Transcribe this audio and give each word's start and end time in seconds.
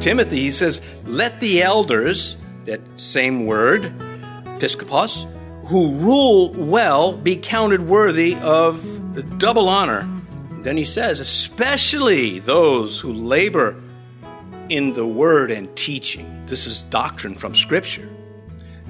Timothy, 0.00 0.38
he 0.38 0.52
says, 0.52 0.80
Let 1.04 1.40
the 1.40 1.62
elders, 1.62 2.36
that 2.64 2.80
same 2.96 3.44
word, 3.44 3.82
episkopos, 4.44 5.26
who 5.66 5.92
rule 5.96 6.52
well 6.54 7.12
be 7.12 7.36
counted 7.36 7.86
worthy 7.86 8.34
of 8.36 9.38
double 9.38 9.68
honor. 9.68 10.08
Then 10.62 10.76
he 10.76 10.84
says, 10.84 11.20
especially 11.20 12.38
those 12.38 12.98
who 12.98 13.12
labor 13.12 13.76
in 14.68 14.94
the 14.94 15.06
word 15.06 15.50
and 15.50 15.74
teaching. 15.76 16.46
This 16.46 16.66
is 16.66 16.82
doctrine 16.82 17.34
from 17.34 17.54
Scripture. 17.54 18.08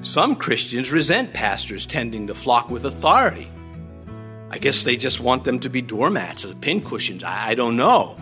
Some 0.03 0.37
Christians 0.37 0.93
resent 0.93 1.33
pastors 1.33 1.87
tending 1.87 2.27
the 2.27 2.35
flock 2.35 2.71
with 2.71 2.85
authority. 2.85 3.51
I 4.51 4.59
guess 4.59 4.83
they 4.83 4.97
just 4.97 5.21
want 5.21 5.45
them 5.45 5.61
to 5.61 5.69
be 5.69 5.83
doormats 5.83 6.45
or 6.45 6.55
pincushions. 6.55 7.23
I, 7.23 7.51
I 7.51 7.55
don't 7.55 7.77
know. 7.77 8.17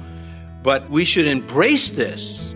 But 0.62 0.90
we 0.90 1.04
should 1.04 1.26
embrace 1.26 1.90
this. 1.90 2.54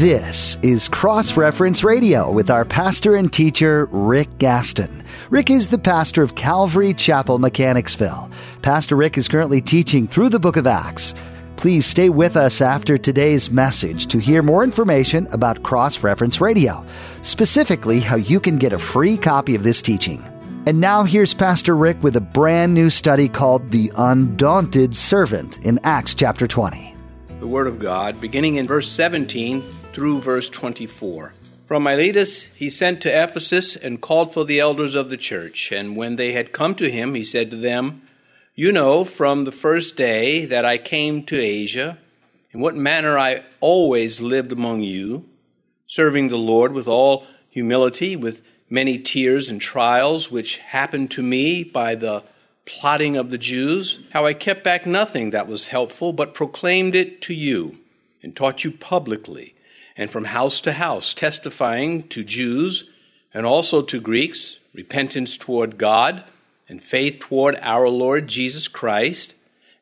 This 0.00 0.56
is 0.62 0.88
Cross 0.88 1.36
Reference 1.36 1.84
Radio 1.84 2.30
with 2.30 2.48
our 2.48 2.64
pastor 2.64 3.16
and 3.16 3.30
teacher, 3.30 3.86
Rick 3.90 4.38
Gaston. 4.38 5.04
Rick 5.28 5.50
is 5.50 5.66
the 5.66 5.76
pastor 5.76 6.22
of 6.22 6.36
Calvary 6.36 6.94
Chapel, 6.94 7.38
Mechanicsville. 7.38 8.30
Pastor 8.62 8.96
Rick 8.96 9.18
is 9.18 9.28
currently 9.28 9.60
teaching 9.60 10.08
through 10.08 10.30
the 10.30 10.38
book 10.38 10.56
of 10.56 10.66
Acts. 10.66 11.12
Please 11.56 11.84
stay 11.84 12.08
with 12.08 12.34
us 12.34 12.62
after 12.62 12.96
today's 12.96 13.50
message 13.50 14.06
to 14.06 14.18
hear 14.18 14.42
more 14.42 14.64
information 14.64 15.26
about 15.32 15.62
Cross 15.64 16.02
Reference 16.02 16.40
Radio, 16.40 16.82
specifically 17.20 18.00
how 18.00 18.16
you 18.16 18.40
can 18.40 18.56
get 18.56 18.72
a 18.72 18.78
free 18.78 19.18
copy 19.18 19.54
of 19.54 19.64
this 19.64 19.82
teaching. 19.82 20.24
And 20.66 20.80
now 20.80 21.04
here's 21.04 21.34
Pastor 21.34 21.76
Rick 21.76 22.02
with 22.02 22.16
a 22.16 22.22
brand 22.22 22.72
new 22.72 22.88
study 22.88 23.28
called 23.28 23.70
The 23.70 23.92
Undaunted 23.98 24.96
Servant 24.96 25.62
in 25.62 25.78
Acts 25.84 26.14
chapter 26.14 26.48
20. 26.48 26.96
The 27.38 27.46
Word 27.46 27.66
of 27.66 27.78
God, 27.78 28.18
beginning 28.18 28.54
in 28.54 28.66
verse 28.66 28.90
17 28.90 29.62
through 29.92 30.20
verse 30.20 30.48
24. 30.48 31.34
From 31.66 31.82
Miletus 31.82 32.44
he 32.54 32.70
sent 32.70 33.00
to 33.02 33.08
Ephesus 33.08 33.76
and 33.76 34.00
called 34.00 34.32
for 34.32 34.44
the 34.44 34.60
elders 34.60 34.94
of 34.94 35.10
the 35.10 35.16
church. 35.16 35.72
And 35.72 35.96
when 35.96 36.16
they 36.16 36.32
had 36.32 36.52
come 36.52 36.74
to 36.76 36.90
him, 36.90 37.14
he 37.14 37.24
said 37.24 37.50
to 37.50 37.56
them, 37.56 38.02
You 38.54 38.72
know 38.72 39.04
from 39.04 39.44
the 39.44 39.52
first 39.52 39.96
day 39.96 40.44
that 40.44 40.64
I 40.64 40.78
came 40.78 41.24
to 41.24 41.36
Asia, 41.36 41.98
in 42.52 42.60
what 42.60 42.76
manner 42.76 43.18
I 43.18 43.44
always 43.60 44.20
lived 44.20 44.52
among 44.52 44.82
you, 44.82 45.28
serving 45.86 46.28
the 46.28 46.38
Lord 46.38 46.72
with 46.72 46.88
all 46.88 47.26
humility, 47.48 48.16
with 48.16 48.42
many 48.68 48.98
tears 48.98 49.48
and 49.48 49.60
trials, 49.60 50.30
which 50.30 50.58
happened 50.58 51.10
to 51.12 51.22
me 51.22 51.64
by 51.64 51.94
the 51.94 52.22
plotting 52.64 53.16
of 53.16 53.30
the 53.30 53.38
Jews, 53.38 53.98
how 54.12 54.26
I 54.26 54.34
kept 54.34 54.62
back 54.62 54.86
nothing 54.86 55.30
that 55.30 55.48
was 55.48 55.68
helpful, 55.68 56.12
but 56.12 56.34
proclaimed 56.34 56.94
it 56.94 57.20
to 57.22 57.34
you, 57.34 57.78
and 58.22 58.36
taught 58.36 58.62
you 58.62 58.70
publicly 58.70 59.54
and 60.00 60.10
from 60.10 60.24
house 60.24 60.62
to 60.62 60.72
house, 60.72 61.12
testifying 61.12 62.08
to 62.08 62.24
Jews 62.24 62.84
and 63.34 63.44
also 63.44 63.82
to 63.82 64.00
Greeks 64.00 64.56
repentance 64.72 65.36
toward 65.36 65.76
God 65.76 66.24
and 66.70 66.82
faith 66.82 67.20
toward 67.20 67.58
our 67.60 67.86
Lord 67.86 68.26
Jesus 68.26 68.66
Christ. 68.66 69.34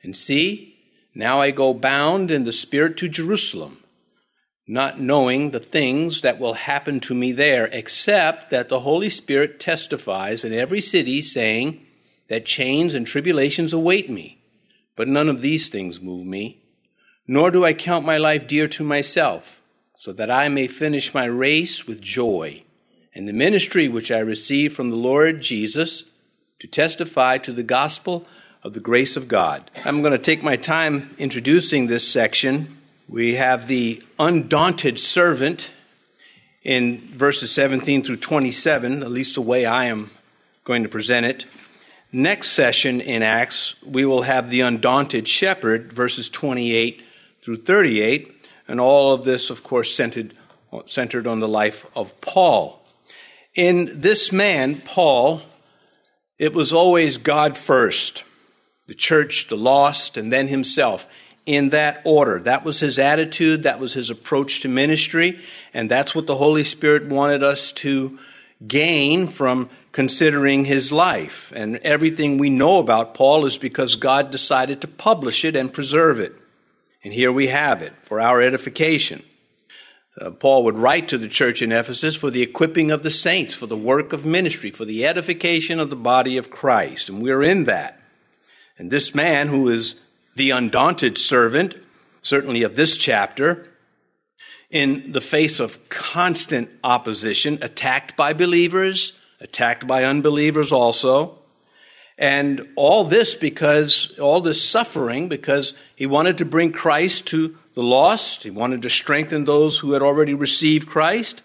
And 0.03 0.17
see, 0.17 0.77
now 1.15 1.41
I 1.41 1.53
go 1.53 1.73
bound 1.73 2.33
in 2.33 2.43
the 2.43 2.53
Spirit 2.53 2.97
to 2.97 3.09
Jerusalem, 3.09 3.85
not 4.67 5.01
knowing 5.01 5.53
the 5.53 5.61
things 5.61 6.21
that 6.23 6.41
will 6.41 6.55
happen 6.55 6.99
to 6.99 7.15
me 7.15 7.31
there, 7.31 7.67
except 7.67 8.51
that 8.51 8.69
the 8.69 8.81
Holy 8.81 9.11
Spirit 9.11 9.61
testifies 9.61 10.43
in 10.43 10.53
every 10.53 10.81
city, 10.81 11.23
saying 11.23 11.87
that 12.29 12.45
chains 12.45 12.93
and 12.93 13.07
tribulations 13.07 13.73
await 13.73 14.11
me. 14.11 14.43
But 14.97 15.07
none 15.07 15.29
of 15.29 15.43
these 15.43 15.69
things 15.69 16.01
move 16.01 16.27
me, 16.27 16.61
nor 17.29 17.53
do 17.53 17.65
I 17.65 17.73
count 17.73 18.05
my 18.05 18.17
life 18.17 18.49
dear 18.49 18.67
to 18.67 18.83
myself 18.83 19.58
so 19.99 20.13
that 20.13 20.31
I 20.31 20.49
may 20.49 20.69
finish 20.69 21.13
my 21.13 21.25
race 21.25 21.87
with 21.87 22.01
joy 22.01 22.63
and 23.15 23.27
the 23.27 23.33
ministry 23.33 23.89
which 23.89 24.13
I 24.13 24.19
received 24.19 24.77
from 24.77 24.91
the 24.91 24.97
Lord 24.97 25.41
Jesus 25.41 26.05
to 26.61 26.69
testify 26.69 27.39
to 27.39 27.53
the 27.53 27.65
gospel 27.65 28.27
of 28.63 28.75
the 28.75 28.81
grace 28.81 29.17
of 29.17 29.27
God. 29.27 29.71
I'm 29.85 30.01
going 30.01 30.13
to 30.13 30.19
take 30.19 30.43
my 30.43 30.57
time 30.57 31.15
introducing 31.19 31.89
this 31.89 32.07
section. 32.07 32.79
We 33.09 33.35
have 33.35 33.67
the 33.67 34.03
undaunted 34.21 35.01
servant 35.01 35.73
in 36.63 36.99
verses 37.13 37.51
17 37.51 38.05
through 38.05 38.17
27, 38.17 39.03
at 39.03 39.11
least 39.11 39.35
the 39.35 39.43
way 39.43 39.67
I 39.67 39.87
am 39.87 40.11
going 40.65 40.85
to 40.85 40.89
present 40.89 41.27
it. 41.27 41.47
Next 42.13 42.53
session 42.53 43.01
in 43.01 43.23
Acts, 43.23 43.75
we 43.85 44.05
will 44.05 44.23
have 44.23 44.49
the 44.49 44.61
undaunted 44.61 45.27
shepherd, 45.27 45.93
verses 45.93 46.31
28 46.31 47.03
through 47.43 47.63
38. 47.63 48.38
And 48.69 48.81
all 48.81 49.15
of 49.15 49.25
this, 49.25 49.51
of 49.51 49.65
course, 49.65 49.95
centered, 49.95 50.35
centered 50.87 51.27
on 51.27 51.41
the 51.41 51.49
life 51.49 51.87
of 51.97 52.21
Paul. 52.21 52.85
In 53.55 54.01
this 54.01 54.31
man, 54.31 54.83
Paul, 54.85 55.43
it 56.39 56.55
was 56.55 56.73
always 56.73 57.17
God 57.17 57.57
first, 57.57 58.23
the 58.87 58.95
church, 58.95 59.49
the 59.49 59.57
lost, 59.57 60.17
and 60.17 60.33
then 60.33 60.49
himself 60.49 61.09
in 61.47 61.71
that 61.71 62.03
order. 62.05 62.39
That 62.39 62.63
was 62.63 62.81
his 62.81 62.99
attitude, 62.99 63.63
that 63.63 63.81
was 63.81 63.95
his 63.95 64.11
approach 64.11 64.61
to 64.61 64.69
ministry, 64.69 65.41
and 65.73 65.91
that's 65.91 66.15
what 66.15 66.27
the 66.27 66.37
Holy 66.37 66.63
Spirit 66.63 67.07
wanted 67.07 67.43
us 67.43 67.73
to 67.73 68.19
gain 68.67 69.27
from 69.27 69.71
considering 69.93 70.67
his 70.67 70.93
life. 70.93 71.51
And 71.57 71.79
everything 71.79 72.37
we 72.37 72.51
know 72.51 72.79
about 72.79 73.15
Paul 73.15 73.47
is 73.47 73.57
because 73.57 73.97
God 73.97 74.31
decided 74.31 74.83
to 74.83 74.89
publish 74.89 75.45
it 75.45 75.57
and 75.57 75.73
preserve 75.73 76.21
it. 76.21 76.35
And 77.05 77.13
here 77.13 77.31
we 77.31 77.47
have 77.49 77.83
it 77.83 77.93
for 78.03 78.21
our 78.21 78.43
edification. 78.43 79.23
Uh, 80.21 80.31
Paul 80.31 80.65
would 80.65 80.77
write 80.77 81.07
to 81.09 81.19
the 81.19 81.29
church 81.29 81.63
in 81.63 81.71
Ephesus 81.71 82.17
for 82.17 82.31
the 82.31 82.43
equipping 82.43 82.91
of 82.91 83.03
the 83.03 83.11
saints, 83.11 83.55
for 83.55 83.67
the 83.67 83.77
work 83.77 84.13
of 84.13 84.27
ministry, 84.27 84.71
for 84.71 84.85
the 84.85 85.07
edification 85.07 85.79
of 85.79 85.91
the 85.91 85.97
body 85.97 86.37
of 86.37 86.51
Christ. 86.51 87.09
And 87.09 87.23
we're 87.23 87.43
in 87.43 87.65
that. 87.65 88.01
And 88.77 88.91
this 88.91 89.15
man, 89.15 89.49
who 89.49 89.69
is 89.69 89.95
the 90.35 90.51
undaunted 90.51 91.19
servant, 91.19 91.77
certainly 92.21 92.63
of 92.63 92.75
this 92.75 92.97
chapter, 92.97 93.69
in 94.71 95.13
the 95.13 95.21
face 95.21 95.61
of 95.61 95.89
constant 95.89 96.69
opposition, 96.83 97.59
attacked 97.63 98.17
by 98.17 98.33
believers, 98.33 99.13
attacked 99.41 99.87
by 99.87 100.05
unbelievers 100.05 100.73
also, 100.73 101.39
and 102.19 102.69
all 102.75 103.05
this 103.05 103.37
because, 103.37 104.13
all 104.19 104.41
this 104.41 104.63
suffering 104.63 105.29
because 105.29 105.73
he 105.95 106.05
wanted 106.05 106.37
to 106.39 106.45
bring 106.45 106.73
Christ 106.73 107.27
to 107.29 107.57
the 107.75 107.83
lost. 107.83 108.43
He 108.43 108.51
wanted 108.51 108.83
to 108.83 108.91
strengthen 108.91 109.45
those 109.45 109.79
who 109.79 109.93
had 109.93 110.03
already 110.03 110.35
received 110.35 110.89
Christ. 110.89 111.43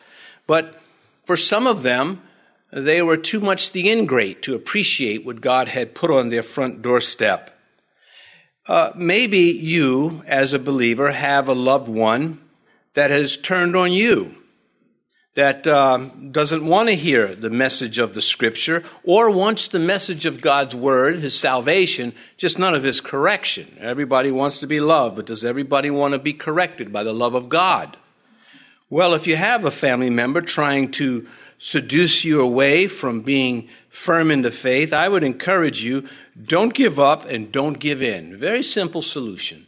But 0.48 0.82
for 1.26 1.38
some 1.38 1.68
of 1.68 1.84
them, 1.84 2.24
they 2.72 3.04
were 3.04 3.18
too 3.18 3.40
much 3.40 3.72
the 3.72 3.88
ingrate 3.90 4.42
to 4.42 4.56
appreciate 4.56 5.24
what 5.24 5.42
God 5.42 5.68
had 5.68 5.94
put 5.94 6.10
on 6.10 6.30
their 6.30 6.42
front 6.42 6.82
doorstep. 6.82 7.52
Uh, 8.66 8.92
maybe 8.96 9.38
you, 9.38 10.24
as 10.26 10.54
a 10.54 10.60
believer, 10.60 11.12
have 11.12 11.48
a 11.48 11.54
loved 11.54 11.88
one 11.88 12.40
that 12.96 13.12
has 13.12 13.38
turned 13.38 13.76
on 13.76 13.92
you 13.92 14.43
that 15.36 15.66
um, 15.66 16.32
doesn't 16.32 16.66
want 16.66 16.90
to 16.90 16.96
hear 16.96 17.34
the 17.34 17.50
message 17.50 17.98
of 17.98 18.14
the 18.14 18.22
scripture 18.22 18.84
or 19.04 19.32
wants 19.32 19.68
the 19.68 19.80
message 19.80 20.26
of 20.26 20.42
God's 20.42 20.76
word, 20.76 21.20
his 21.20 21.38
salvation, 21.38 22.14
just 22.38 22.60
none 22.60 22.76
of 22.76 22.84
his 22.84 23.02
correction. 23.02 23.76
Everybody 23.80 24.32
wants 24.32 24.60
to 24.60 24.68
be 24.68 24.80
loved, 24.80 25.16
but 25.16 25.26
does 25.26 25.44
everybody 25.44 25.90
want 25.90 26.14
to 26.14 26.20
be 26.20 26.34
corrected 26.34 26.94
by 26.94 27.04
the 27.04 27.14
love 27.14 27.34
of 27.34 27.50
God? 27.50 27.98
Well, 28.92 29.16
if 29.16 29.26
you 29.26 29.36
have 29.36 29.66
a 29.66 29.72
family 29.72 30.12
member 30.12 30.42
trying 30.42 30.92
to 30.92 31.28
seduce 31.58 32.24
you 32.24 32.40
away 32.40 32.88
from 32.88 33.22
being 33.22 33.70
firm 33.90 34.30
in 34.30 34.44
the 34.44 34.52
faith, 34.52 34.94
I 34.94 35.10
would 35.10 35.24
encourage 35.24 35.84
you 35.84 36.08
don't 36.40 36.74
give 36.76 37.00
up 37.00 37.26
and 37.26 37.52
don't 37.52 37.80
give 37.80 38.04
in. 38.04 38.38
Very 38.38 38.62
simple 38.62 39.02
solution. 39.02 39.66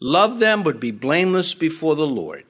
Love 0.00 0.38
them, 0.38 0.62
but 0.62 0.80
be 0.80 0.90
blameless 0.90 1.54
before 1.54 1.94
the 1.94 2.06
Lord. 2.06 2.44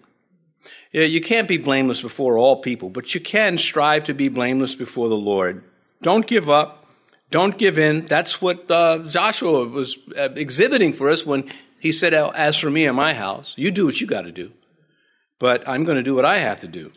Yeah, 0.92 1.04
you 1.04 1.22
can't 1.22 1.48
be 1.48 1.56
blameless 1.56 2.02
before 2.02 2.36
all 2.36 2.56
people, 2.56 2.90
but 2.90 3.14
you 3.14 3.20
can 3.20 3.56
strive 3.56 4.04
to 4.04 4.14
be 4.14 4.28
blameless 4.28 4.74
before 4.74 5.08
the 5.08 5.16
Lord. 5.16 5.64
Don't 6.02 6.26
give 6.26 6.50
up. 6.50 6.86
Don't 7.30 7.56
give 7.56 7.78
in. 7.78 8.06
That's 8.06 8.42
what 8.42 8.70
uh, 8.70 8.98
Joshua 9.08 9.66
was 9.66 9.96
uh, 10.18 10.28
exhibiting 10.36 10.92
for 10.92 11.08
us 11.08 11.24
when 11.24 11.50
he 11.80 11.92
said, 11.92 12.12
As 12.12 12.58
for 12.58 12.68
me 12.68 12.84
and 12.84 12.94
my 12.94 13.14
house, 13.14 13.54
you 13.56 13.70
do 13.70 13.86
what 13.86 14.02
you 14.02 14.06
got 14.06 14.22
to 14.22 14.32
do, 14.32 14.52
but 15.38 15.66
I'm 15.66 15.84
going 15.84 15.96
to 15.96 16.02
do 16.02 16.14
what 16.14 16.26
I 16.26 16.38
have 16.38 16.60
to 16.60 16.68
do. 16.68 16.92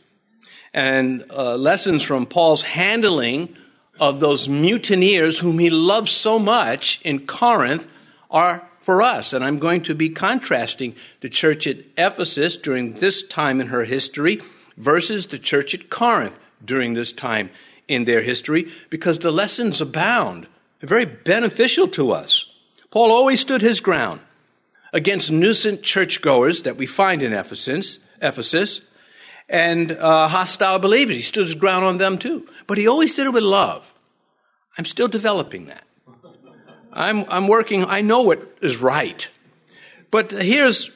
And 0.73 1.23
uh, 1.31 1.55
lessons 1.55 2.03
from 2.03 2.25
Paul's 2.25 2.63
handling 2.63 3.55
of 3.97 4.19
those 4.19 4.49
mutineers 4.49 5.39
whom 5.39 5.57
he 5.57 5.69
loved 5.69 6.09
so 6.09 6.37
much 6.37 6.99
in 7.05 7.25
Corinth 7.25 7.87
are 8.29 8.67
for 8.85 9.01
us. 9.01 9.33
And 9.33 9.43
I'm 9.43 9.57
going 9.57 9.81
to 9.81 9.95
be 9.95 10.09
contrasting 10.09 10.95
the 11.21 11.29
church 11.29 11.65
at 11.65 11.77
Ephesus 11.97 12.55
during 12.55 12.93
this 12.93 13.23
time 13.23 13.59
in 13.59 13.67
her 13.67 13.83
history 13.83 14.41
versus 14.77 15.25
the 15.25 15.39
church 15.39 15.73
at 15.73 15.89
Corinth 15.89 16.37
during 16.63 16.93
this 16.93 17.11
time 17.11 17.49
in 17.87 18.05
their 18.05 18.21
history 18.21 18.71
because 18.91 19.17
the 19.19 19.31
lessons 19.31 19.81
abound 19.81 20.45
very 20.81 21.05
beneficial 21.05 21.87
to 21.87 22.11
us. 22.11 22.45
Paul 22.91 23.11
always 23.11 23.39
stood 23.39 23.63
his 23.63 23.79
ground 23.79 24.19
against 24.93 25.31
nuisance 25.31 25.81
churchgoers 25.81 26.61
that 26.61 26.77
we 26.77 26.85
find 26.85 27.23
in 27.23 27.33
Ephesus, 27.33 27.97
Ephesus 28.21 28.81
and 29.49 29.93
uh, 29.93 30.27
hostile 30.27 30.77
believers. 30.77 31.15
He 31.15 31.21
stood 31.23 31.47
his 31.47 31.55
ground 31.55 31.85
on 31.85 31.97
them 31.97 32.19
too. 32.19 32.47
But 32.67 32.77
he 32.77 32.87
always 32.87 33.15
did 33.15 33.25
it 33.25 33.33
with 33.33 33.43
love. 33.43 33.95
I'm 34.77 34.85
still 34.85 35.07
developing 35.07 35.65
that. 35.65 35.84
I'm, 36.95 37.25
I'm 37.29 37.47
working, 37.47 37.83
I 37.83 38.01
know 38.01 38.21
what 38.21 38.57
is 38.61 38.77
right. 38.77 39.29
But 40.09 40.31
here's 40.31 40.89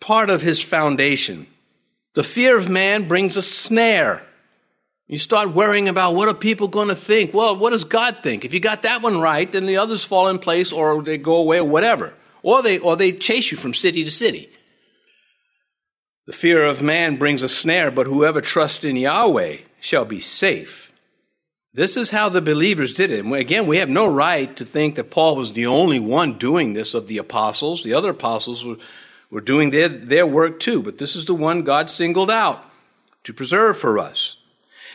part 0.00 0.30
of 0.30 0.42
his 0.42 0.62
foundation. 0.62 1.46
The 2.14 2.24
fear 2.24 2.56
of 2.56 2.68
man 2.68 3.06
brings 3.06 3.36
a 3.36 3.42
snare. 3.42 4.22
You 5.06 5.18
start 5.18 5.50
worrying 5.50 5.88
about 5.88 6.14
what 6.14 6.28
are 6.28 6.34
people 6.34 6.68
going 6.68 6.88
to 6.88 6.94
think? 6.94 7.34
Well, 7.34 7.56
what 7.56 7.70
does 7.70 7.84
God 7.84 8.18
think? 8.22 8.44
If 8.44 8.54
you 8.54 8.60
got 8.60 8.82
that 8.82 9.02
one 9.02 9.20
right, 9.20 9.50
then 9.50 9.66
the 9.66 9.76
others 9.76 10.04
fall 10.04 10.28
in 10.28 10.38
place 10.38 10.72
or 10.72 11.02
they 11.02 11.18
go 11.18 11.36
away 11.36 11.58
or 11.58 11.68
whatever. 11.68 12.14
Or 12.42 12.62
they, 12.62 12.78
or 12.78 12.96
they 12.96 13.12
chase 13.12 13.50
you 13.50 13.58
from 13.58 13.74
city 13.74 14.04
to 14.04 14.10
city. 14.10 14.48
The 16.26 16.32
fear 16.32 16.64
of 16.64 16.82
man 16.82 17.16
brings 17.16 17.42
a 17.42 17.48
snare, 17.48 17.90
but 17.90 18.06
whoever 18.06 18.40
trusts 18.40 18.84
in 18.84 18.96
Yahweh 18.96 19.58
shall 19.80 20.04
be 20.04 20.20
safe. 20.20 20.91
This 21.74 21.96
is 21.96 22.10
how 22.10 22.28
the 22.28 22.42
believers 22.42 22.92
did 22.92 23.10
it. 23.10 23.24
And 23.24 23.32
again, 23.34 23.66
we 23.66 23.78
have 23.78 23.88
no 23.88 24.06
right 24.06 24.54
to 24.56 24.64
think 24.64 24.96
that 24.96 25.10
Paul 25.10 25.36
was 25.36 25.54
the 25.54 25.66
only 25.66 25.98
one 25.98 26.36
doing 26.36 26.74
this 26.74 26.92
of 26.92 27.06
the 27.06 27.18
apostles. 27.18 27.82
The 27.82 27.94
other 27.94 28.10
apostles 28.10 28.64
were, 28.64 28.76
were 29.30 29.40
doing 29.40 29.70
their, 29.70 29.88
their 29.88 30.26
work 30.26 30.60
too, 30.60 30.82
but 30.82 30.98
this 30.98 31.16
is 31.16 31.24
the 31.24 31.34
one 31.34 31.62
God 31.62 31.88
singled 31.88 32.30
out 32.30 32.62
to 33.24 33.32
preserve 33.32 33.78
for 33.78 33.98
us. 33.98 34.36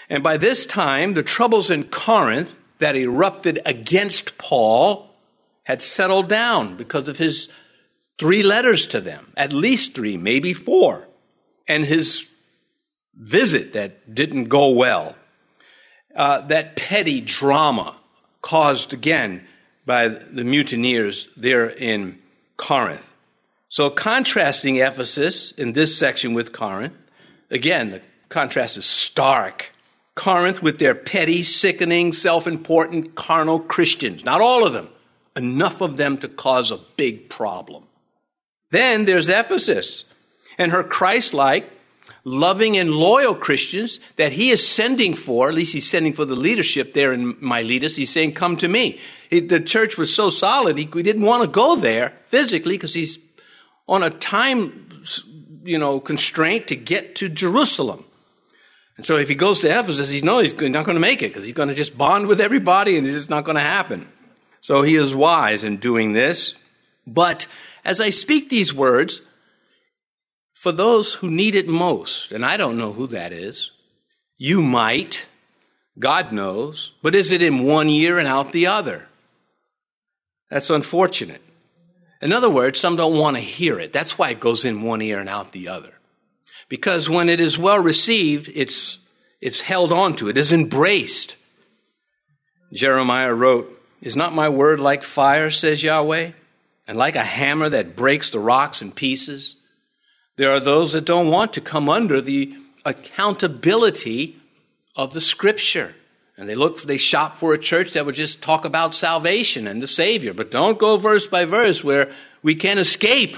And 0.10 0.22
by 0.22 0.38
this 0.38 0.66
time, 0.66 1.16
the 1.16 1.24
troubles 1.24 1.70
in 1.70 1.86
Corinth 1.86 2.54
that 2.80 2.96
erupted 2.96 3.60
against 3.66 4.38
Paul 4.38 5.10
had 5.64 5.82
settled 5.82 6.30
down 6.30 6.78
because 6.78 7.10
of 7.10 7.18
his 7.18 7.50
three 8.20 8.44
letters 8.44 8.88
to 8.88 9.02
them, 9.02 9.34
at 9.36 9.52
least 9.52 9.96
three, 9.96 10.16
maybe 10.16 10.54
four 10.54 11.08
and 11.68 11.86
his 11.86 12.28
visit 13.16 13.74
that 13.74 14.14
didn't 14.14 14.46
go 14.46 14.70
well, 14.70 15.16
uh, 16.18 16.42
that 16.42 16.76
petty 16.76 17.22
drama 17.22 17.96
caused 18.42 18.92
again 18.92 19.48
by 19.86 20.10
the 20.10 20.44
mutineers 20.44 21.30
there 21.38 21.70
in 21.70 22.20
Corinth. 22.58 23.14
So, 23.70 23.90
contrasting 23.90 24.78
Ephesus 24.78 25.52
in 25.52 25.74
this 25.74 25.98
section 25.98 26.34
with 26.34 26.52
Corinth, 26.52 26.96
again, 27.50 27.92
the 27.92 28.02
contrast 28.30 28.78
is 28.78 28.86
stark. 28.86 29.72
Corinth 30.16 30.64
with 30.64 30.80
their 30.80 30.96
petty, 30.96 31.44
sickening, 31.44 32.12
self 32.12 32.48
important, 32.48 33.16
carnal 33.16 33.60
Christians. 33.60 34.26
Not 34.26 34.42
all 34.42 34.66
of 34.66 34.74
them, 34.74 34.90
enough 35.36 35.82
of 35.82 35.98
them 35.98 36.18
to 36.18 36.28
cause 36.28 36.72
a 36.72 36.80
big 36.98 37.30
problem. 37.30 37.84
Then 38.72 39.06
there's 39.06 39.30
Ephesus 39.30 40.06
and 40.58 40.72
her 40.72 40.84
Christ 40.84 41.34
like, 41.34 41.70
loving, 42.28 42.78
and 42.78 42.92
loyal 42.92 43.34
Christians 43.34 44.00
that 44.18 44.34
he 44.34 44.52
is 44.52 44.68
sending 44.68 45.14
for, 45.14 45.50
at 45.50 45.56
least 45.56 45.74
he's 45.74 45.90
sending 45.90 46.14
for 46.14 46.26
the 46.26 46.36
leadership 46.36 46.92
there 46.92 47.14
in 47.14 47.38
Miletus. 47.40 47.96
He's 47.96 48.10
saying, 48.10 48.34
Come 48.34 48.58
to 48.58 48.68
me. 48.68 49.00
He, 49.30 49.40
the 49.40 49.60
church 49.60 49.98
was 49.98 50.14
so 50.14 50.30
solid, 50.30 50.78
he, 50.78 50.90
he 50.94 51.04
didn't 51.04 51.24
want 51.24 51.44
to 51.44 51.50
go 51.50 51.76
there 51.76 52.14
physically 52.26 52.76
because 52.76 52.94
he's 52.94 53.20
on 53.88 54.04
a 54.04 54.10
time 54.10 54.88
you 55.64 55.78
know, 55.78 56.00
constraint 56.00 56.68
to 56.68 56.76
get 56.76 57.16
to 57.16 57.30
Jerusalem. 57.30 58.06
And 58.96 59.06
so 59.06 59.18
if 59.18 59.30
he 59.30 59.36
goes 59.36 59.60
to 59.60 59.68
Ephesus, 59.68 60.10
he 60.10 60.22
knows 60.22 60.52
he's 60.52 60.60
not 60.60 60.86
going 60.86 60.96
to 60.96 61.02
make 61.02 61.22
it 61.22 61.30
because 61.30 61.46
he's 61.46 61.54
going 61.54 61.70
to 61.70 61.76
just 61.76 61.98
bond 61.98 62.28
with 62.28 62.42
everybody 62.42 62.98
and 62.98 63.06
it's 63.06 63.16
just 63.16 63.30
not 63.30 63.44
going 63.44 63.58
to 63.58 63.62
happen. 63.62 64.08
So 64.62 64.82
he 64.82 64.96
is 64.96 65.14
wise 65.14 65.64
in 65.64 65.78
doing 65.78 66.14
this. 66.14 66.56
But 67.06 67.48
as 67.86 68.02
I 68.02 68.10
speak 68.10 68.50
these 68.50 68.74
words, 68.74 69.22
for 70.68 70.74
those 70.74 71.14
who 71.14 71.30
need 71.30 71.56
it 71.56 71.70
most, 71.70 72.34
and 72.34 72.46
I 72.46 72.58
don't 72.58 72.78
know 72.78 72.92
who 72.92 73.08
that 73.08 73.32
is. 73.32 73.72
You 74.38 74.62
might, 74.62 75.26
God 75.98 76.34
knows, 76.34 76.92
but 77.02 77.16
is 77.16 77.32
it 77.32 77.42
in 77.42 77.64
one 77.64 77.88
ear 77.88 78.18
and 78.18 78.28
out 78.28 78.52
the 78.52 78.68
other? 78.68 79.08
That's 80.52 80.70
unfortunate. 80.70 81.42
In 82.22 82.34
other 82.34 82.50
words, 82.50 82.82
some 82.82 82.98
don't 82.98 83.18
want 83.18 83.38
to 83.38 83.42
hear 83.42 83.80
it. 83.80 83.94
That's 83.94 84.18
why 84.18 84.32
it 84.32 84.42
goes 84.42 84.66
in 84.66 84.82
one 84.82 85.02
ear 85.02 85.20
and 85.20 85.30
out 85.30 85.54
the 85.54 85.70
other. 85.70 85.94
Because 86.68 87.10
when 87.10 87.30
it 87.30 87.40
is 87.40 87.58
well 87.58 87.80
received, 87.80 88.52
it's, 88.54 88.98
it's 89.40 89.62
held 89.62 89.94
onto, 89.94 90.28
it 90.28 90.38
is 90.38 90.52
embraced. 90.52 91.38
Jeremiah 92.74 93.34
wrote, 93.34 93.82
Is 94.02 94.18
not 94.18 94.36
my 94.36 94.50
word 94.50 94.82
like 94.82 95.04
fire, 95.04 95.50
says 95.50 95.82
Yahweh, 95.82 96.32
and 96.90 96.98
like 96.98 97.16
a 97.16 97.24
hammer 97.24 97.70
that 97.70 97.96
breaks 97.96 98.32
the 98.32 98.40
rocks 98.42 98.82
in 98.82 98.92
pieces? 98.92 99.56
There 100.38 100.52
are 100.52 100.60
those 100.60 100.94
that 100.94 101.06
don't 101.06 101.30
want 101.30 101.54
to 101.54 101.62
come 101.62 101.90
under 101.90 102.22
the 102.22 102.56
accountability 102.86 104.38
of 104.96 105.14
the 105.14 105.22
scripture. 105.22 105.96
And 106.38 106.48
they 106.48 106.56
look, 106.56 106.82
they 106.84 106.98
shop 106.98 107.36
for 107.36 107.54
a 107.54 107.58
church 107.58 107.94
that 107.94 108.06
would 108.06 108.16
just 108.16 108.42
talk 108.42 108.64
about 108.64 108.94
salvation 108.94 109.68
and 109.68 109.82
the 109.82 109.88
Savior. 109.88 110.34
But 110.34 110.52
don't 110.52 110.78
go 110.78 110.98
verse 110.98 111.26
by 111.26 111.46
verse 111.46 111.84
where 111.84 112.12
we 112.44 112.54
can 112.54 112.78
escape 112.78 113.38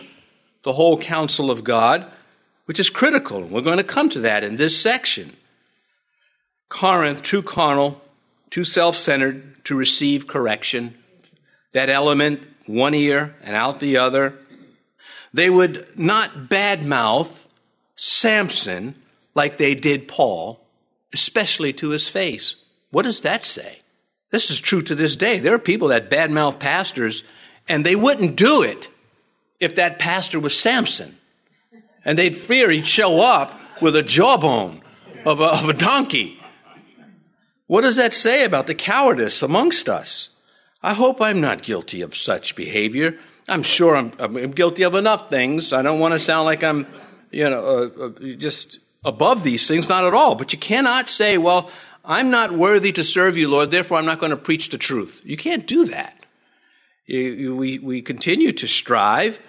the 0.63 0.73
whole 0.73 0.97
counsel 0.97 1.49
of 1.49 1.63
God, 1.63 2.05
which 2.65 2.79
is 2.79 2.89
critical. 2.89 3.41
We're 3.41 3.61
going 3.61 3.77
to 3.77 3.83
come 3.83 4.09
to 4.09 4.19
that 4.19 4.43
in 4.43 4.57
this 4.57 4.77
section. 4.77 5.33
Corinth, 6.67 7.21
too 7.23 7.41
carnal, 7.41 8.01
too 8.49 8.65
self 8.65 8.95
centered 8.95 9.63
to 9.65 9.75
receive 9.75 10.27
correction. 10.27 10.95
That 11.71 11.89
element, 11.89 12.43
one 12.65 12.93
ear 12.93 13.35
and 13.41 13.55
out 13.55 13.79
the 13.79 13.97
other. 13.97 14.37
They 15.33 15.49
would 15.49 15.97
not 15.97 16.49
badmouth 16.49 17.31
Samson 17.95 18.95
like 19.35 19.57
they 19.57 19.75
did 19.75 20.07
Paul, 20.07 20.59
especially 21.13 21.73
to 21.73 21.89
his 21.89 22.07
face. 22.07 22.55
What 22.91 23.03
does 23.03 23.21
that 23.21 23.43
say? 23.43 23.79
This 24.31 24.49
is 24.49 24.61
true 24.61 24.81
to 24.83 24.95
this 24.95 25.15
day. 25.15 25.39
There 25.39 25.53
are 25.53 25.59
people 25.59 25.89
that 25.89 26.09
badmouth 26.09 26.59
pastors, 26.59 27.23
and 27.67 27.85
they 27.85 27.95
wouldn't 27.95 28.35
do 28.35 28.61
it 28.63 28.89
if 29.59 29.75
that 29.75 29.99
pastor 29.99 30.39
was 30.39 30.57
Samson. 30.57 31.17
And 32.05 32.17
they'd 32.17 32.35
fear 32.35 32.69
he'd 32.69 32.87
show 32.87 33.21
up 33.21 33.59
with 33.81 33.95
a 33.95 34.03
jawbone 34.03 34.81
of 35.25 35.41
a, 35.41 35.45
of 35.45 35.69
a 35.69 35.73
donkey. 35.73 36.39
What 37.67 37.81
does 37.81 37.97
that 37.97 38.13
say 38.13 38.43
about 38.43 38.67
the 38.67 38.75
cowardice 38.75 39.43
amongst 39.43 39.87
us? 39.87 40.29
I 40.81 40.93
hope 40.93 41.21
I'm 41.21 41.41
not 41.41 41.61
guilty 41.61 42.01
of 42.01 42.15
such 42.15 42.55
behavior. 42.55 43.19
I'm 43.49 43.63
sure 43.63 43.95
I'm, 43.95 44.13
I'm, 44.19 44.51
guilty 44.51 44.83
of 44.83 44.95
enough 44.95 45.29
things. 45.29 45.73
I 45.73 45.81
don't 45.81 45.99
want 45.99 46.13
to 46.13 46.19
sound 46.19 46.45
like 46.45 46.63
I'm, 46.63 46.87
you 47.31 47.49
know, 47.49 47.65
uh, 47.65 48.05
uh, 48.05 48.35
just 48.37 48.79
above 49.03 49.43
these 49.43 49.67
things. 49.67 49.89
Not 49.89 50.05
at 50.05 50.13
all. 50.13 50.35
But 50.35 50.53
you 50.53 50.59
cannot 50.59 51.09
say, 51.09 51.37
well, 51.37 51.69
I'm 52.05 52.29
not 52.29 52.51
worthy 52.51 52.91
to 52.93 53.03
serve 53.03 53.37
you, 53.37 53.49
Lord, 53.49 53.71
therefore 53.71 53.97
I'm 53.97 54.05
not 54.05 54.19
going 54.19 54.31
to 54.31 54.37
preach 54.37 54.69
the 54.69 54.77
truth. 54.77 55.21
You 55.23 55.37
can't 55.37 55.67
do 55.67 55.85
that. 55.85 56.15
You, 57.05 57.19
you, 57.19 57.55
we, 57.55 57.79
we 57.79 58.01
continue 58.01 58.51
to 58.53 58.67
strive, 58.67 59.39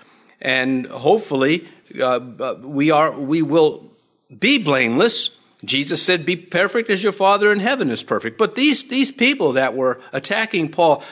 and 0.40 0.86
hopefully 0.86 1.68
uh, 1.98 2.20
uh 2.40 2.54
we, 2.62 2.90
are, 2.90 3.18
we 3.18 3.42
will 3.42 3.90
be 4.36 4.58
blameless. 4.58 5.30
Jesus 5.64 6.02
said, 6.02 6.24
Be 6.24 6.36
perfect 6.36 6.88
as 6.90 7.02
your 7.02 7.12
Father 7.12 7.52
in 7.52 7.60
heaven 7.60 7.90
is 7.90 8.02
perfect. 8.02 8.38
But 8.38 8.54
these, 8.54 8.84
these 8.84 9.10
people 9.10 9.52
that 9.52 9.74
were 9.74 10.00
attacking 10.12 10.70
Paul, 10.70 11.02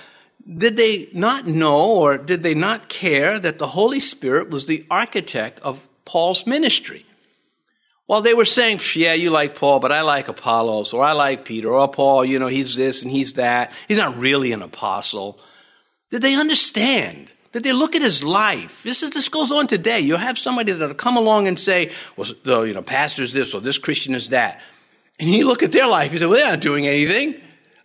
did 0.57 0.77
they 0.77 1.09
not 1.13 1.47
know 1.47 1.97
or 1.97 2.17
did 2.17 2.43
they 2.43 2.55
not 2.55 2.89
care 2.89 3.39
that 3.39 3.59
the 3.59 3.69
Holy 3.69 4.01
Spirit 4.01 4.49
was 4.49 4.65
the 4.65 4.87
architect 4.91 5.61
of 5.61 5.89
Paul's 6.05 6.47
ministry? 6.47 7.05
Well, 8.07 8.23
they 8.23 8.33
were 8.33 8.47
saying, 8.47 8.81
yeah, 8.95 9.13
you 9.13 9.29
like 9.29 9.55
Paul, 9.55 9.81
but 9.81 9.93
I 9.93 10.01
like 10.01 10.29
Apollos, 10.29 10.95
or 10.95 11.05
I 11.05 11.13
like 11.13 11.45
Peter, 11.45 11.69
or 11.69 11.81
oh, 11.81 11.89
Paul, 11.89 12.25
you 12.25 12.39
know, 12.39 12.47
he's 12.47 12.75
this 12.75 13.03
and 13.03 13.11
he's 13.11 13.35
that. 13.35 13.71
He's 13.87 13.99
not 13.99 14.17
really 14.17 14.53
an 14.53 14.63
apostle. 14.63 15.39
Did 16.11 16.23
they 16.23 16.35
understand? 16.35 17.31
Did 17.53 17.65
they 17.65 17.75
look 17.75 17.95
at 17.95 18.01
his 18.01 18.25
life? 18.25 18.83
This 18.83 19.03
is, 19.03 19.11
this 19.11 19.29
goes 19.29 19.53
on 19.53 19.67
today. 19.67 20.01
You'll 20.01 20.17
have 20.17 20.39
somebody 20.39 20.73
that'll 20.73 20.95
come 20.95 21.19
along 21.19 21.49
and 21.49 21.61
say, 21.61 21.93
well, 22.17 22.67
you 22.67 22.73
know, 22.73 22.81
pastor's 22.81 23.35
this, 23.35 23.53
or 23.53 23.61
this 23.61 23.77
Christian 23.77 24.15
is 24.15 24.31
that. 24.31 24.63
And 25.21 25.29
you 25.29 25.47
look 25.47 25.63
at 25.63 25.73
their 25.73 25.87
life, 25.87 26.15
you 26.15 26.19
say, 26.19 26.25
well, 26.25 26.37
they're 26.37 26.51
not 26.51 26.61
doing 26.61 26.87
anything. 26.87 27.39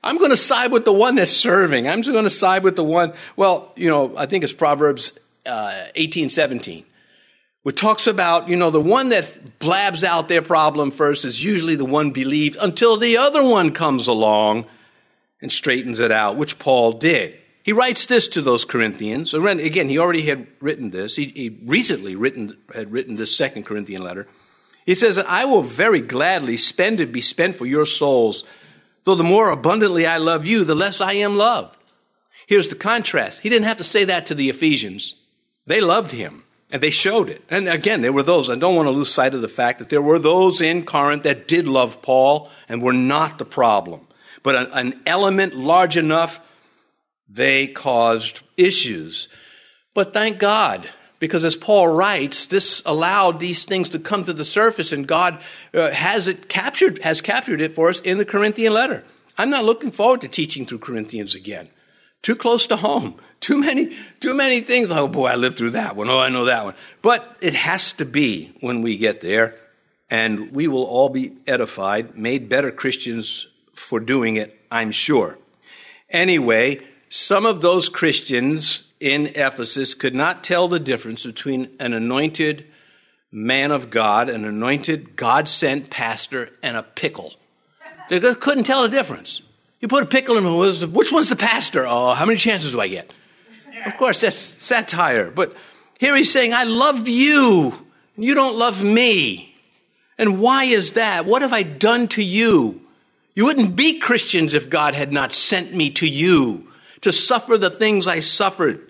I'm 0.03 0.17
going 0.17 0.31
to 0.31 0.37
side 0.37 0.71
with 0.71 0.83
the 0.83 0.93
one 0.93 1.15
that's 1.15 1.31
serving. 1.31 1.87
I'm 1.87 2.01
just 2.01 2.11
going 2.11 2.25
to 2.25 2.29
side 2.29 2.63
with 2.63 2.75
the 2.75 2.83
one. 2.83 3.13
Well, 3.37 3.71
you 3.75 3.89
know, 3.89 4.13
I 4.17 4.25
think 4.25 4.43
it's 4.43 4.53
Proverbs 4.53 5.13
uh, 5.45 5.85
18, 5.95 6.29
17, 6.29 6.85
which 7.63 7.79
talks 7.79 8.05
about, 8.05 8.49
you 8.49 8.57
know, 8.57 8.69
the 8.69 8.81
one 8.81 9.09
that 9.09 9.59
blabs 9.59 10.03
out 10.03 10.27
their 10.27 10.41
problem 10.41 10.91
first 10.91 11.23
is 11.23 11.43
usually 11.43 11.75
the 11.75 11.85
one 11.85 12.11
believed 12.11 12.57
until 12.59 12.97
the 12.97 13.17
other 13.17 13.43
one 13.43 13.71
comes 13.71 14.07
along 14.07 14.65
and 15.41 15.51
straightens 15.51 15.99
it 15.99 16.11
out, 16.11 16.35
which 16.35 16.59
Paul 16.59 16.93
did. 16.93 17.37
He 17.63 17.71
writes 17.71 18.05
this 18.05 18.27
to 18.29 18.41
those 18.41 18.65
Corinthians. 18.65 19.33
Again, 19.33 19.87
he 19.87 19.97
already 19.97 20.23
had 20.23 20.47
written 20.59 20.91
this. 20.91 21.15
He, 21.15 21.25
he 21.27 21.61
recently 21.63 22.17
written, 22.17 22.57
had 22.75 22.91
written 22.91 23.15
this 23.15 23.35
second 23.35 23.63
Corinthian 23.63 24.01
letter. 24.01 24.27
He 24.85 24.95
says, 24.95 25.17
I 25.17 25.45
will 25.45 25.61
very 25.61 26.01
gladly 26.01 26.57
spend 26.57 26.99
it 26.99 27.13
be 27.13 27.21
spent 27.21 27.55
for 27.55 27.65
your 27.65 27.85
souls 27.85 28.43
Though 29.03 29.15
the 29.15 29.23
more 29.23 29.49
abundantly 29.49 30.05
I 30.05 30.17
love 30.17 30.45
you, 30.45 30.63
the 30.63 30.75
less 30.75 31.01
I 31.01 31.13
am 31.13 31.37
loved. 31.37 31.77
Here's 32.47 32.67
the 32.67 32.75
contrast. 32.75 33.41
He 33.41 33.49
didn't 33.49 33.65
have 33.65 33.77
to 33.77 33.83
say 33.83 34.03
that 34.05 34.25
to 34.27 34.35
the 34.35 34.49
Ephesians. 34.49 35.15
They 35.65 35.81
loved 35.81 36.11
him 36.11 36.43
and 36.69 36.81
they 36.81 36.89
showed 36.89 37.29
it. 37.29 37.43
And 37.49 37.69
again, 37.69 38.01
there 38.01 38.11
were 38.11 38.23
those, 38.23 38.49
I 38.49 38.55
don't 38.55 38.75
want 38.75 38.87
to 38.87 38.91
lose 38.91 39.13
sight 39.13 39.35
of 39.35 39.41
the 39.41 39.47
fact 39.47 39.79
that 39.79 39.89
there 39.89 40.01
were 40.01 40.19
those 40.19 40.59
in 40.59 40.85
Corinth 40.85 41.23
that 41.23 41.47
did 41.47 41.67
love 41.67 42.01
Paul 42.01 42.49
and 42.67 42.81
were 42.81 42.93
not 42.93 43.37
the 43.37 43.45
problem. 43.45 44.07
But 44.41 44.55
an, 44.55 44.67
an 44.73 45.01
element 45.05 45.55
large 45.55 45.95
enough, 45.95 46.41
they 47.29 47.67
caused 47.67 48.41
issues. 48.57 49.27
But 49.93 50.13
thank 50.13 50.39
God, 50.39 50.89
because 51.23 51.45
as 51.45 51.55
Paul 51.55 51.87
writes, 51.87 52.47
this 52.47 52.81
allowed 52.85 53.39
these 53.39 53.63
things 53.63 53.87
to 53.87 53.97
come 53.97 54.25
to 54.25 54.33
the 54.33 54.43
surface, 54.43 54.91
and 54.91 55.07
God 55.07 55.39
uh, 55.73 55.89
has 55.91 56.27
it 56.27 56.49
captured, 56.49 57.01
has 57.01 57.21
captured 57.21 57.61
it 57.61 57.73
for 57.73 57.87
us 57.87 58.01
in 58.01 58.17
the 58.17 58.25
Corinthian 58.25 58.73
letter. 58.73 59.05
I'm 59.37 59.49
not 59.49 59.63
looking 59.63 59.93
forward 59.93 60.19
to 60.19 60.27
teaching 60.27 60.65
through 60.65 60.79
Corinthians 60.79 61.33
again. 61.33 61.69
Too 62.23 62.35
close 62.35 62.67
to 62.67 62.75
home. 62.75 63.15
Too 63.39 63.57
many, 63.57 63.95
too 64.19 64.33
many 64.33 64.59
things. 64.59 64.91
Oh 64.91 65.07
boy, 65.07 65.27
I 65.27 65.35
lived 65.35 65.57
through 65.57 65.71
that 65.71 65.95
one. 65.95 66.09
Oh, 66.09 66.19
I 66.19 66.27
know 66.27 66.43
that 66.45 66.65
one. 66.65 66.75
But 67.01 67.37
it 67.39 67.53
has 67.53 67.93
to 67.93 68.05
be 68.05 68.53
when 68.59 68.81
we 68.81 68.97
get 68.97 69.21
there, 69.21 69.55
and 70.09 70.51
we 70.51 70.67
will 70.67 70.83
all 70.83 71.07
be 71.07 71.37
edified, 71.47 72.17
made 72.17 72.49
better 72.49 72.69
Christians 72.69 73.47
for 73.71 74.01
doing 74.01 74.35
it, 74.35 74.59
I'm 74.69 74.91
sure. 74.91 75.39
Anyway, 76.09 76.85
some 77.09 77.45
of 77.45 77.61
those 77.61 77.87
Christians 77.87 78.83
in 79.03 79.27
Ephesus 79.35 79.93
could 79.93 80.15
not 80.15 80.45
tell 80.45 80.69
the 80.69 80.79
difference 80.79 81.25
between 81.25 81.69
an 81.77 81.93
anointed 81.93 82.65
man 83.33 83.69
of 83.69 83.89
God, 83.89 84.29
an 84.29 84.45
anointed 84.45 85.17
God 85.17 85.49
sent 85.49 85.89
pastor, 85.89 86.49
and 86.63 86.77
a 86.77 86.83
pickle. 86.83 87.33
They 88.09 88.33
couldn't 88.35 88.63
tell 88.63 88.83
the 88.83 88.87
difference. 88.87 89.41
You 89.81 89.89
put 89.89 90.03
a 90.03 90.05
pickle 90.07 90.37
in 90.37 90.45
the 90.45 90.87
which 90.87 91.11
one's 91.11 91.27
the 91.27 91.35
pastor? 91.35 91.85
Oh, 91.85 92.13
how 92.13 92.25
many 92.25 92.37
chances 92.37 92.71
do 92.71 92.79
I 92.79 92.87
get? 92.87 93.11
Of 93.85 93.97
course, 93.97 94.21
that's 94.21 94.55
satire. 94.59 95.29
But 95.29 95.53
here 95.99 96.15
he's 96.15 96.31
saying, 96.31 96.53
I 96.53 96.63
love 96.63 97.09
you, 97.09 97.73
and 98.15 98.23
you 98.23 98.35
don't 98.35 98.55
love 98.55 98.81
me. 98.81 99.53
And 100.17 100.39
why 100.39 100.63
is 100.63 100.93
that? 100.93 101.25
What 101.25 101.41
have 101.41 101.51
I 101.51 101.63
done 101.63 102.07
to 102.09 102.23
you? 102.23 102.79
You 103.35 103.47
wouldn't 103.47 103.75
be 103.75 103.99
Christians 103.99 104.53
if 104.53 104.69
God 104.69 104.93
had 104.93 105.11
not 105.11 105.33
sent 105.33 105.73
me 105.73 105.89
to 105.91 106.07
you 106.07 106.71
to 107.01 107.11
suffer 107.11 107.57
the 107.57 107.69
things 107.69 108.07
I 108.07 108.19
suffered. 108.19 108.89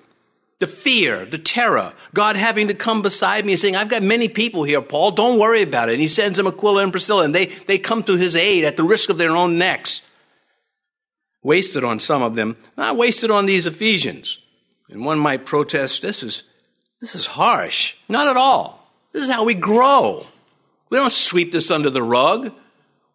The 0.60 0.68
fear, 0.68 1.26
the 1.26 1.38
terror, 1.38 1.94
God 2.14 2.38
having 2.38 2.70
to 2.70 2.74
come 2.74 3.02
beside 3.02 3.46
me 3.46 3.54
and 3.54 3.60
saying, 3.60 3.76
I've 3.76 3.90
got 3.90 4.04
many 4.04 4.30
people 4.30 4.64
here, 4.64 4.82
Paul, 4.82 5.12
don't 5.12 5.40
worry 5.40 5.62
about 5.62 5.90
it. 5.90 5.94
And 5.94 6.02
he 6.02 6.08
sends 6.08 6.38
them 6.38 6.48
Aquila 6.48 6.84
and 6.84 6.92
Priscilla, 6.92 7.24
and 7.24 7.36
they, 7.36 7.48
they 7.48 7.78
come 7.78 8.04
to 8.04 8.16
his 8.16 8.36
aid 8.36 8.64
at 8.64 8.78
the 8.78 8.84
risk 8.84 9.10
of 9.10 9.18
their 9.18 9.36
own 9.36 9.58
necks. 9.58 10.02
Wasted 11.44 11.84
on 11.84 12.00
some 12.00 12.22
of 12.22 12.36
them, 12.36 12.56
not 12.78 12.96
wasted 12.96 13.30
on 13.30 13.46
these 13.46 13.66
Ephesians. 13.66 14.40
And 14.90 15.04
one 15.04 15.20
might 15.20 15.46
protest, 15.46 16.02
this 16.02 16.24
is, 16.24 16.44
this 17.02 17.16
is 17.16 17.26
harsh. 17.26 17.96
Not 18.08 18.28
at 18.28 18.38
all. 18.38 18.88
This 19.12 19.24
is 19.24 19.30
how 19.30 19.44
we 19.44 19.56
grow. 19.56 20.26
We 20.90 20.98
don't 20.98 21.12
sweep 21.12 21.52
this 21.52 21.72
under 21.72 21.90
the 21.90 22.04
rug. 22.04 22.54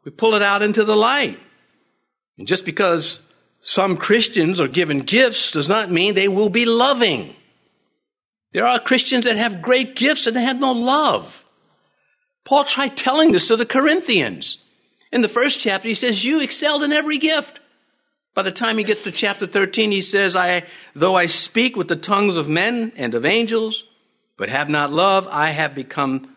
We 0.04 0.10
pull 0.10 0.34
it 0.34 0.42
out 0.42 0.62
into 0.62 0.84
the 0.84 0.96
light. 0.96 1.38
And 2.36 2.46
just 2.46 2.64
because 2.64 3.20
some 3.68 3.98
Christians 3.98 4.60
are 4.60 4.66
given 4.66 5.00
gifts 5.00 5.50
does 5.50 5.68
not 5.68 5.90
mean 5.90 6.14
they 6.14 6.26
will 6.26 6.48
be 6.48 6.64
loving. 6.64 7.36
There 8.52 8.64
are 8.64 8.78
Christians 8.78 9.26
that 9.26 9.36
have 9.36 9.60
great 9.60 9.94
gifts 9.94 10.26
and 10.26 10.34
they 10.34 10.42
have 10.42 10.58
no 10.58 10.72
love. 10.72 11.44
Paul 12.46 12.64
tried 12.64 12.96
telling 12.96 13.32
this 13.32 13.48
to 13.48 13.56
the 13.56 13.66
Corinthians. 13.66 14.56
In 15.12 15.20
the 15.20 15.28
first 15.28 15.60
chapter, 15.60 15.86
he 15.86 15.92
says, 15.92 16.24
You 16.24 16.40
excelled 16.40 16.82
in 16.82 16.94
every 16.94 17.18
gift. 17.18 17.60
By 18.34 18.40
the 18.40 18.50
time 18.50 18.78
he 18.78 18.84
gets 18.84 19.02
to 19.02 19.12
chapter 19.12 19.46
13, 19.46 19.90
he 19.90 20.00
says, 20.00 20.34
I, 20.34 20.62
though 20.94 21.16
I 21.16 21.26
speak 21.26 21.76
with 21.76 21.88
the 21.88 21.96
tongues 21.96 22.36
of 22.36 22.48
men 22.48 22.94
and 22.96 23.14
of 23.14 23.26
angels, 23.26 23.84
but 24.38 24.48
have 24.48 24.70
not 24.70 24.92
love, 24.92 25.28
I 25.30 25.50
have 25.50 25.74
become 25.74 26.34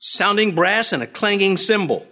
sounding 0.00 0.52
brass 0.52 0.92
and 0.92 1.00
a 1.00 1.06
clanging 1.06 1.58
cymbal. 1.58 2.08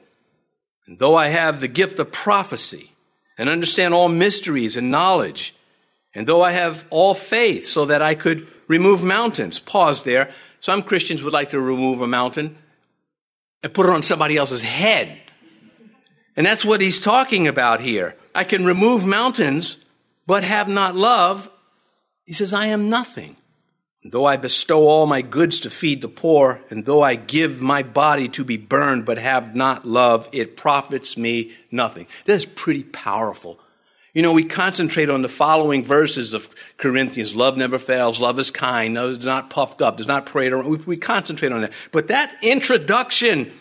And 0.86 1.00
though 1.00 1.16
I 1.16 1.26
have 1.26 1.60
the 1.60 1.66
gift 1.66 1.98
of 1.98 2.12
prophecy 2.12 2.90
and 3.40 3.48
understand 3.48 3.94
all 3.94 4.10
mysteries 4.10 4.76
and 4.76 4.90
knowledge, 4.90 5.54
and 6.12 6.26
though 6.26 6.42
I 6.42 6.52
have 6.52 6.84
all 6.90 7.14
faith 7.14 7.66
so 7.66 7.86
that 7.86 8.02
I 8.02 8.14
could 8.14 8.46
remove 8.68 9.02
mountains, 9.02 9.58
pause 9.58 10.02
there. 10.02 10.30
Some 10.60 10.82
Christians 10.82 11.22
would 11.22 11.32
like 11.32 11.48
to 11.48 11.60
remove 11.60 12.02
a 12.02 12.06
mountain 12.06 12.58
and 13.62 13.72
put 13.72 13.86
it 13.86 13.92
on 13.92 14.02
somebody 14.02 14.36
else's 14.36 14.60
head. 14.60 15.18
And 16.36 16.44
that's 16.44 16.66
what 16.66 16.82
he's 16.82 17.00
talking 17.00 17.48
about 17.48 17.80
here. 17.80 18.14
I 18.34 18.44
can 18.44 18.66
remove 18.66 19.06
mountains, 19.06 19.78
but 20.26 20.44
have 20.44 20.68
not 20.68 20.94
love. 20.94 21.50
He 22.26 22.34
says, 22.34 22.52
I 22.52 22.66
am 22.66 22.90
nothing. 22.90 23.38
Though 24.02 24.24
I 24.24 24.38
bestow 24.38 24.88
all 24.88 25.06
my 25.06 25.20
goods 25.20 25.60
to 25.60 25.70
feed 25.70 26.00
the 26.00 26.08
poor, 26.08 26.62
and 26.70 26.86
though 26.86 27.02
I 27.02 27.16
give 27.16 27.60
my 27.60 27.82
body 27.82 28.28
to 28.30 28.44
be 28.44 28.56
burned, 28.56 29.04
but 29.04 29.18
have 29.18 29.54
not 29.54 29.86
love, 29.86 30.26
it 30.32 30.56
profits 30.56 31.18
me 31.18 31.52
nothing. 31.70 32.06
That's 32.24 32.46
pretty 32.46 32.84
powerful. 32.84 33.60
You 34.14 34.22
know, 34.22 34.32
we 34.32 34.42
concentrate 34.42 35.10
on 35.10 35.22
the 35.22 35.28
following 35.28 35.84
verses 35.84 36.34
of 36.34 36.48
Corinthians. 36.78 37.36
Love 37.36 37.56
never 37.56 37.78
fails. 37.78 38.20
Love 38.20 38.38
is 38.38 38.50
kind. 38.50 38.94
No, 38.94 39.10
it's 39.10 39.24
not 39.24 39.50
puffed 39.50 39.82
up. 39.82 39.98
Does 39.98 40.08
not 40.08 40.26
parade 40.26 40.52
around. 40.52 40.66
We, 40.66 40.78
we 40.78 40.96
concentrate 40.96 41.52
on 41.52 41.60
that. 41.60 41.72
But 41.92 42.08
that 42.08 42.34
introduction 42.42 43.52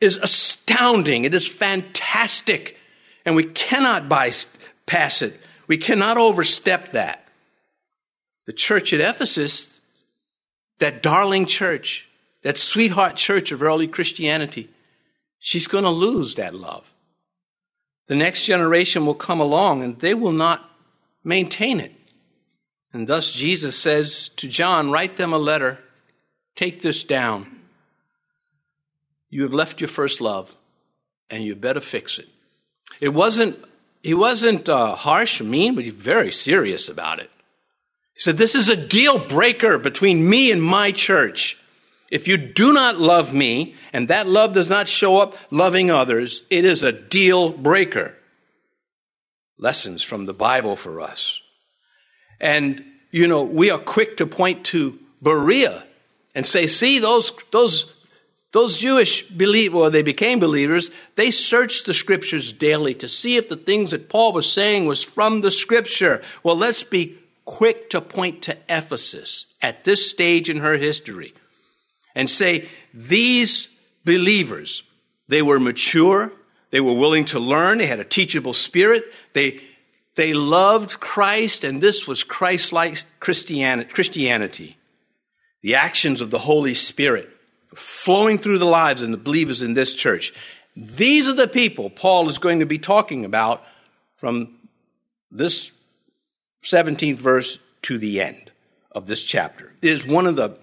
is 0.00 0.16
astounding. 0.16 1.24
It 1.24 1.34
is 1.34 1.46
fantastic. 1.46 2.76
And 3.24 3.36
we 3.36 3.44
cannot 3.44 4.08
bypass 4.08 5.22
it. 5.22 5.40
We 5.68 5.76
cannot 5.76 6.18
overstep 6.18 6.90
that. 6.90 7.28
The 8.46 8.52
church 8.52 8.92
at 8.92 9.00
Ephesus, 9.00 9.73
that 10.78 11.02
darling 11.02 11.46
church, 11.46 12.08
that 12.42 12.58
sweetheart 12.58 13.16
church 13.16 13.52
of 13.52 13.62
early 13.62 13.86
Christianity, 13.86 14.70
she's 15.38 15.66
going 15.66 15.84
to 15.84 15.90
lose 15.90 16.34
that 16.34 16.54
love. 16.54 16.92
The 18.06 18.14
next 18.14 18.44
generation 18.44 19.06
will 19.06 19.14
come 19.14 19.40
along 19.40 19.82
and 19.82 19.98
they 19.98 20.14
will 20.14 20.32
not 20.32 20.70
maintain 21.22 21.80
it. 21.80 21.92
And 22.92 23.08
thus 23.08 23.32
Jesus 23.32 23.76
says 23.76 24.28
to 24.36 24.48
John, 24.48 24.90
Write 24.90 25.16
them 25.16 25.32
a 25.32 25.38
letter, 25.38 25.80
take 26.54 26.82
this 26.82 27.02
down. 27.02 27.60
You 29.30 29.42
have 29.42 29.54
left 29.54 29.80
your 29.80 29.88
first 29.88 30.20
love, 30.20 30.54
and 31.28 31.42
you 31.42 31.56
better 31.56 31.80
fix 31.80 32.20
it. 32.20 32.28
It 33.00 33.08
wasn't, 33.08 33.58
he 34.00 34.14
wasn't 34.14 34.68
uh, 34.68 34.94
harsh 34.94 35.40
mean, 35.40 35.74
but 35.74 35.84
he's 35.84 35.92
very 35.92 36.30
serious 36.30 36.88
about 36.88 37.18
it. 37.18 37.32
He 38.14 38.20
said, 38.20 38.36
This 38.36 38.54
is 38.54 38.68
a 38.68 38.76
deal 38.76 39.18
breaker 39.18 39.78
between 39.78 40.28
me 40.28 40.50
and 40.50 40.62
my 40.62 40.92
church. 40.92 41.58
If 42.10 42.28
you 42.28 42.36
do 42.36 42.72
not 42.72 42.98
love 42.98 43.32
me, 43.34 43.74
and 43.92 44.08
that 44.08 44.28
love 44.28 44.52
does 44.52 44.70
not 44.70 44.86
show 44.86 45.18
up 45.18 45.36
loving 45.50 45.90
others, 45.90 46.42
it 46.48 46.64
is 46.64 46.82
a 46.82 46.92
deal 46.92 47.50
breaker. 47.50 48.14
Lessons 49.58 50.02
from 50.02 50.26
the 50.26 50.34
Bible 50.34 50.76
for 50.76 51.00
us. 51.00 51.40
And, 52.40 52.84
you 53.10 53.26
know, 53.26 53.42
we 53.42 53.70
are 53.70 53.78
quick 53.78 54.16
to 54.18 54.26
point 54.26 54.64
to 54.66 54.98
Berea 55.22 55.84
and 56.34 56.46
say, 56.46 56.66
see, 56.66 56.98
those, 56.98 57.32
those 57.50 57.92
those 58.54 58.76
Jewish 58.76 59.28
believers, 59.28 59.76
or 59.76 59.90
they 59.90 60.02
became 60.02 60.38
believers, 60.38 60.92
they 61.16 61.32
searched 61.32 61.86
the 61.86 61.92
scriptures 61.92 62.52
daily 62.52 62.94
to 62.94 63.08
see 63.08 63.36
if 63.36 63.48
the 63.48 63.56
things 63.56 63.90
that 63.90 64.08
Paul 64.08 64.32
was 64.32 64.50
saying 64.50 64.86
was 64.86 65.02
from 65.02 65.40
the 65.40 65.50
scripture. 65.50 66.22
Well, 66.44 66.54
let's 66.54 66.84
be 66.84 67.18
quick 67.44 67.90
to 67.90 68.00
point 68.00 68.42
to 68.42 68.56
Ephesus 68.68 69.46
at 69.60 69.84
this 69.84 70.08
stage 70.08 70.48
in 70.48 70.58
her 70.58 70.76
history 70.76 71.34
and 72.14 72.30
say, 72.30 72.68
these 72.92 73.68
believers, 74.04 74.82
they 75.28 75.42
were 75.42 75.60
mature, 75.60 76.32
they 76.70 76.80
were 76.80 76.94
willing 76.94 77.24
to 77.26 77.38
learn, 77.38 77.78
they 77.78 77.86
had 77.86 78.00
a 78.00 78.04
teachable 78.04 78.54
spirit, 78.54 79.04
they, 79.32 79.60
they 80.14 80.32
loved 80.32 81.00
Christ, 81.00 81.64
and 81.64 81.80
this 81.80 82.06
was 82.06 82.24
Christ 82.24 82.72
like 82.72 83.02
Christianity. 83.20 84.76
The 85.62 85.74
actions 85.74 86.20
of 86.20 86.30
the 86.30 86.40
Holy 86.40 86.74
Spirit 86.74 87.30
flowing 87.74 88.38
through 88.38 88.58
the 88.58 88.64
lives 88.64 89.02
of 89.02 89.10
the 89.10 89.16
believers 89.16 89.62
in 89.62 89.74
this 89.74 89.94
church. 89.94 90.32
These 90.76 91.28
are 91.28 91.34
the 91.34 91.48
people 91.48 91.90
Paul 91.90 92.28
is 92.28 92.38
going 92.38 92.60
to 92.60 92.66
be 92.66 92.78
talking 92.78 93.24
about 93.24 93.64
from 94.16 94.54
this 95.30 95.72
17th 96.64 97.18
verse 97.18 97.58
to 97.82 97.98
the 97.98 98.20
end 98.20 98.50
of 98.92 99.06
this 99.06 99.22
chapter. 99.22 99.72
Is 99.82 100.06
one 100.06 100.26
of 100.26 100.36
the 100.36 100.58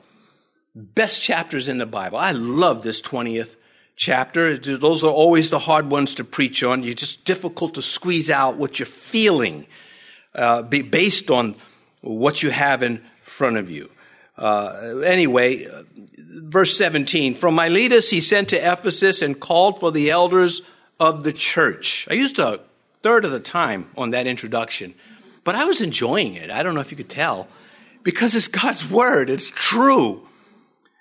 best 0.75 1.21
chapters 1.21 1.67
in 1.67 1.77
the 1.77 1.85
Bible. 1.85 2.17
I 2.17 2.31
love 2.31 2.83
this 2.83 3.01
20th 3.01 3.55
chapter. 3.95 4.57
Those 4.57 5.03
are 5.03 5.11
always 5.11 5.49
the 5.49 5.59
hard 5.59 5.91
ones 5.91 6.15
to 6.15 6.23
preach 6.23 6.63
on. 6.63 6.83
It's 6.83 7.01
just 7.01 7.25
difficult 7.25 7.75
to 7.75 7.81
squeeze 7.81 8.29
out 8.29 8.57
what 8.57 8.79
you're 8.79 8.85
feeling 8.85 9.67
uh, 10.33 10.63
based 10.63 11.29
on 11.29 11.55
what 12.01 12.41
you 12.41 12.49
have 12.49 12.81
in 12.81 13.03
front 13.21 13.57
of 13.57 13.69
you. 13.69 13.91
Uh, 14.37 15.01
anyway, 15.05 15.67
verse 16.17 16.75
17 16.77 17.33
From 17.33 17.55
Miletus 17.55 18.09
he 18.09 18.19
sent 18.21 18.49
to 18.49 18.57
Ephesus 18.57 19.21
and 19.21 19.39
called 19.39 19.79
for 19.79 19.91
the 19.91 20.09
elders 20.09 20.61
of 20.99 21.23
the 21.23 21.33
church. 21.33 22.07
I 22.09 22.15
used 22.15 22.39
a 22.39 22.61
third 23.03 23.25
of 23.25 23.31
the 23.31 23.39
time 23.39 23.91
on 23.97 24.11
that 24.11 24.25
introduction. 24.25 24.95
But 25.43 25.55
I 25.55 25.65
was 25.65 25.81
enjoying 25.81 26.35
it. 26.35 26.51
I 26.51 26.63
don't 26.63 26.75
know 26.75 26.81
if 26.81 26.91
you 26.91 26.97
could 26.97 27.09
tell. 27.09 27.47
Because 28.03 28.35
it's 28.35 28.47
God's 28.47 28.89
word. 28.89 29.29
It's 29.29 29.49
true. 29.49 30.27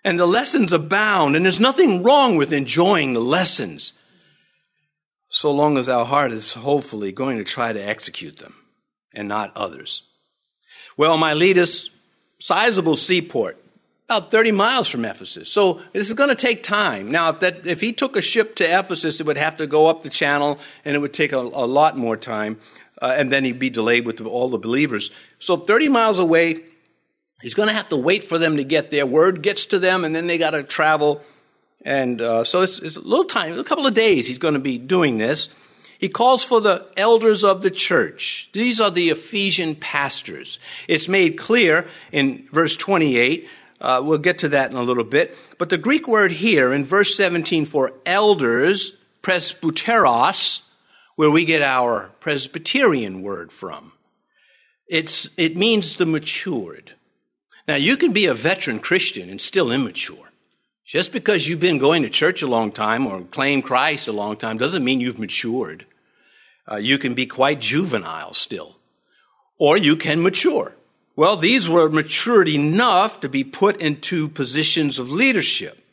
And 0.04 0.18
the 0.18 0.26
lessons 0.26 0.72
abound. 0.72 1.36
And 1.36 1.44
there's 1.44 1.60
nothing 1.60 2.02
wrong 2.02 2.36
with 2.36 2.52
enjoying 2.52 3.12
the 3.12 3.20
lessons. 3.20 3.92
So 5.28 5.52
long 5.52 5.78
as 5.78 5.88
our 5.88 6.04
heart 6.04 6.32
is 6.32 6.54
hopefully 6.54 7.12
going 7.12 7.38
to 7.38 7.44
try 7.44 7.72
to 7.72 7.80
execute 7.80 8.38
them 8.38 8.54
and 9.14 9.28
not 9.28 9.56
others. 9.56 10.02
Well, 10.96 11.16
Miletus, 11.16 11.88
sizable 12.40 12.96
seaport, 12.96 13.56
about 14.06 14.32
30 14.32 14.50
miles 14.50 14.88
from 14.88 15.04
Ephesus. 15.04 15.50
So 15.50 15.82
this 15.92 16.08
is 16.08 16.14
going 16.14 16.30
to 16.30 16.34
take 16.34 16.64
time. 16.64 17.12
Now, 17.12 17.30
if, 17.30 17.40
that, 17.40 17.64
if 17.64 17.80
he 17.80 17.92
took 17.92 18.16
a 18.16 18.20
ship 18.20 18.56
to 18.56 18.64
Ephesus, 18.64 19.20
it 19.20 19.26
would 19.26 19.38
have 19.38 19.56
to 19.58 19.68
go 19.68 19.86
up 19.86 20.02
the 20.02 20.10
channel 20.10 20.58
and 20.84 20.96
it 20.96 20.98
would 20.98 21.12
take 21.12 21.32
a, 21.32 21.38
a 21.38 21.66
lot 21.66 21.96
more 21.96 22.16
time. 22.16 22.58
Uh, 23.00 23.14
and 23.16 23.32
then 23.32 23.44
he'd 23.44 23.58
be 23.58 23.70
delayed 23.70 24.04
with 24.04 24.20
all 24.20 24.48
the 24.48 24.58
believers. 24.58 25.10
So 25.38 25.56
30 25.56 25.88
miles 25.88 26.18
away, 26.18 26.56
he's 27.40 27.54
going 27.54 27.68
to 27.68 27.74
have 27.74 27.88
to 27.88 27.96
wait 27.96 28.24
for 28.24 28.38
them 28.38 28.56
to 28.56 28.64
get 28.64 28.90
there. 28.90 29.06
Word 29.06 29.42
gets 29.42 29.66
to 29.66 29.78
them, 29.78 30.04
and 30.04 30.14
then 30.14 30.26
they 30.26 30.38
got 30.38 30.50
to 30.50 30.62
travel. 30.62 31.22
And 31.82 32.20
uh, 32.20 32.44
so 32.44 32.60
it's, 32.60 32.78
it's 32.78 32.96
a 32.96 33.00
little 33.00 33.24
time, 33.24 33.58
a 33.58 33.64
couple 33.64 33.86
of 33.86 33.94
days 33.94 34.26
he's 34.26 34.38
going 34.38 34.54
to 34.54 34.60
be 34.60 34.76
doing 34.76 35.18
this. 35.18 35.48
He 35.98 36.08
calls 36.08 36.42
for 36.42 36.60
the 36.60 36.86
elders 36.96 37.44
of 37.44 37.62
the 37.62 37.70
church. 37.70 38.48
These 38.52 38.80
are 38.80 38.90
the 38.90 39.10
Ephesian 39.10 39.74
pastors. 39.74 40.58
It's 40.88 41.08
made 41.08 41.36
clear 41.36 41.88
in 42.10 42.48
verse 42.52 42.76
28 42.76 43.48
uh, 43.80 44.00
we'll 44.04 44.18
get 44.18 44.38
to 44.38 44.48
that 44.50 44.70
in 44.70 44.76
a 44.76 44.82
little 44.82 45.04
bit. 45.04 45.36
But 45.58 45.70
the 45.70 45.78
Greek 45.78 46.06
word 46.06 46.32
here 46.32 46.72
in 46.72 46.84
verse 46.84 47.16
17 47.16 47.64
for 47.64 47.92
elders, 48.04 48.92
presbyteros, 49.22 50.62
where 51.20 51.30
we 51.30 51.44
get 51.44 51.60
our 51.60 52.10
Presbyterian 52.18 53.20
word 53.20 53.52
from, 53.52 53.92
it's, 54.88 55.28
it 55.36 55.54
means 55.54 55.96
the 55.96 56.06
matured. 56.06 56.92
Now, 57.68 57.76
you 57.76 57.98
can 57.98 58.14
be 58.14 58.24
a 58.24 58.32
veteran 58.32 58.78
Christian 58.78 59.28
and 59.28 59.38
still 59.38 59.70
immature. 59.70 60.32
Just 60.86 61.12
because 61.12 61.46
you've 61.46 61.60
been 61.60 61.76
going 61.76 62.04
to 62.04 62.08
church 62.08 62.40
a 62.40 62.46
long 62.46 62.72
time 62.72 63.06
or 63.06 63.20
claim 63.20 63.60
Christ 63.60 64.08
a 64.08 64.12
long 64.12 64.38
time 64.38 64.56
doesn't 64.56 64.82
mean 64.82 64.98
you've 64.98 65.18
matured. 65.18 65.84
Uh, 66.66 66.76
you 66.76 66.96
can 66.96 67.12
be 67.12 67.26
quite 67.26 67.60
juvenile 67.60 68.32
still. 68.32 68.76
Or 69.58 69.76
you 69.76 69.96
can 69.96 70.22
mature. 70.22 70.74
Well, 71.16 71.36
these 71.36 71.68
were 71.68 71.90
matured 71.90 72.48
enough 72.48 73.20
to 73.20 73.28
be 73.28 73.44
put 73.44 73.76
into 73.76 74.26
positions 74.26 74.98
of 74.98 75.10
leadership. 75.12 75.84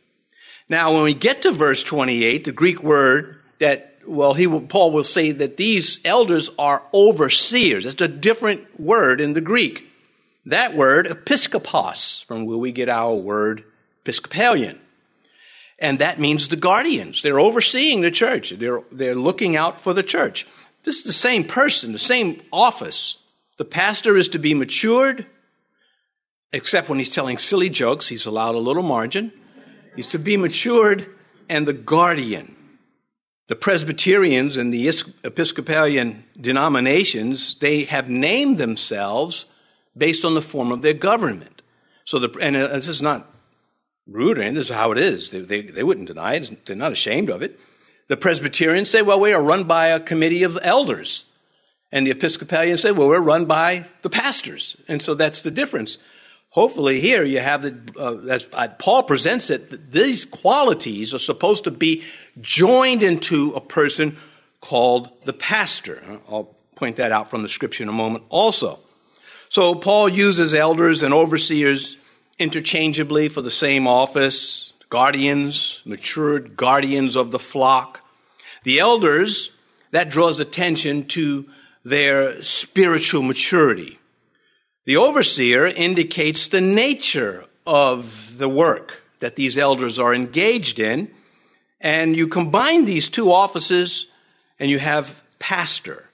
Now, 0.69 0.93
when 0.93 1.03
we 1.03 1.13
get 1.13 1.41
to 1.41 1.51
verse 1.51 1.83
28, 1.83 2.45
the 2.45 2.53
Greek 2.53 2.81
word 2.81 3.41
that, 3.59 3.86
well, 4.07 4.33
he 4.33 4.47
will, 4.47 4.61
Paul 4.61 4.91
will 4.91 5.03
say 5.03 5.31
that 5.31 5.57
these 5.57 5.99
elders 6.05 6.49
are 6.57 6.83
overseers. 6.93 7.85
It's 7.85 8.01
a 8.01 8.07
different 8.07 8.79
word 8.79 9.21
in 9.21 9.33
the 9.33 9.41
Greek. 9.41 9.85
That 10.45 10.73
word, 10.73 11.07
episkopos, 11.07 12.23
from 12.25 12.45
where 12.45 12.57
we 12.57 12.71
get 12.71 12.89
our 12.89 13.13
word 13.13 13.63
Episcopalian. 14.07 14.79
And 15.79 15.99
that 15.99 16.17
means 16.17 16.47
the 16.47 16.55
guardians. 16.55 17.21
They're 17.21 17.41
overseeing 17.41 17.99
the 17.99 18.09
church. 18.09 18.51
They're, 18.51 18.81
they're 18.89 19.15
looking 19.15 19.57
out 19.57 19.81
for 19.81 19.93
the 19.93 20.01
church. 20.01 20.47
This 20.83 20.99
is 20.99 21.03
the 21.03 21.11
same 21.13 21.43
person, 21.43 21.91
the 21.91 21.99
same 21.99 22.41
office. 22.53 23.17
The 23.57 23.65
pastor 23.65 24.15
is 24.15 24.29
to 24.29 24.39
be 24.39 24.53
matured, 24.53 25.25
except 26.53 26.87
when 26.87 26.99
he's 26.99 27.09
telling 27.09 27.37
silly 27.37 27.69
jokes, 27.69 28.07
he's 28.07 28.25
allowed 28.25 28.55
a 28.55 28.59
little 28.59 28.81
margin. 28.81 29.33
He's 29.95 30.07
to 30.09 30.19
be 30.19 30.37
matured 30.37 31.07
and 31.49 31.67
the 31.67 31.73
guardian. 31.73 32.56
The 33.47 33.55
Presbyterians 33.55 34.57
and 34.57 34.73
the 34.73 34.89
Episcopalian 35.23 36.25
denominations, 36.39 37.55
they 37.55 37.85
have 37.85 38.09
named 38.09 38.57
themselves 38.57 39.45
based 39.95 40.25
on 40.25 40.33
the 40.33 40.41
form 40.41 40.71
of 40.71 40.81
their 40.81 40.93
government. 40.93 41.61
So 42.03 42.19
the, 42.19 42.29
and 42.39 42.57
uh, 42.57 42.67
this 42.67 42.87
is 42.87 43.01
not 43.01 43.31
rude 44.05 44.37
or 44.37 44.41
anything, 44.41 44.55
this 44.55 44.69
is 44.69 44.75
how 44.75 44.91
it 44.91 44.97
is. 44.97 45.29
They, 45.29 45.41
they, 45.41 45.61
they 45.61 45.83
wouldn't 45.83 46.07
deny 46.07 46.35
it, 46.35 46.65
they're 46.65 46.75
not 46.75 46.91
ashamed 46.91 47.29
of 47.29 47.41
it. 47.41 47.59
The 48.07 48.17
Presbyterians 48.17 48.89
say, 48.89 49.01
well, 49.01 49.19
we 49.19 49.33
are 49.33 49.41
run 49.41 49.65
by 49.65 49.87
a 49.87 49.99
committee 49.99 50.43
of 50.43 50.57
elders. 50.61 51.25
And 51.91 52.05
the 52.05 52.11
Episcopalians 52.11 52.81
say, 52.81 52.91
well, 52.91 53.07
we're 53.07 53.19
run 53.19 53.45
by 53.45 53.85
the 54.01 54.09
pastors. 54.09 54.75
And 54.87 55.01
so 55.01 55.13
that's 55.13 55.41
the 55.41 55.51
difference. 55.51 55.97
Hopefully, 56.57 56.99
here 56.99 57.23
you 57.23 57.37
have 57.37 57.61
the, 57.61 57.77
uh, 57.99 58.17
as 58.33 58.49
Paul 58.79 59.03
presents 59.03 59.51
it, 59.51 59.91
these 59.91 60.25
qualities 60.25 61.13
are 61.13 61.19
supposed 61.19 61.65
to 61.65 61.69
be 61.69 62.01
joined 62.41 63.03
into 63.03 63.51
a 63.51 63.61
person 63.61 64.17
called 64.59 65.11
the 65.23 65.33
pastor. 65.33 66.01
I'll 66.27 66.55
point 66.73 66.95
that 66.95 67.11
out 67.11 67.29
from 67.29 67.43
the 67.43 67.47
scripture 67.47 67.83
in 67.83 67.89
a 67.89 67.93
moment 67.93 68.23
also. 68.29 68.79
So, 69.49 69.75
Paul 69.75 70.09
uses 70.09 70.55
elders 70.55 71.03
and 71.03 71.13
overseers 71.13 71.95
interchangeably 72.39 73.29
for 73.29 73.43
the 73.43 73.51
same 73.51 73.87
office 73.87 74.73
guardians, 74.89 75.81
matured 75.85 76.57
guardians 76.57 77.15
of 77.15 77.29
the 77.29 77.37
flock. 77.37 78.01
The 78.63 78.79
elders, 78.79 79.51
that 79.91 80.09
draws 80.09 80.39
attention 80.39 81.05
to 81.09 81.47
their 81.85 82.41
spiritual 82.41 83.21
maturity. 83.21 83.96
The 84.87 84.95
overseer 84.95 85.67
indicates 85.67 86.47
the 86.47 86.61
nature 86.61 87.43
of 87.65 88.37
the 88.37 88.47
work 88.47 89.01
that 89.19 89.35
these 89.35 89.57
elders 89.57 89.99
are 89.99 90.15
engaged 90.15 90.79
in. 90.79 91.11
And 91.81 92.15
you 92.15 92.29
combine 92.29 92.85
these 92.85 93.09
two 93.09 93.29
offices 93.29 94.07
and 94.61 94.71
you 94.71 94.79
have 94.79 95.21
pastor, 95.39 96.09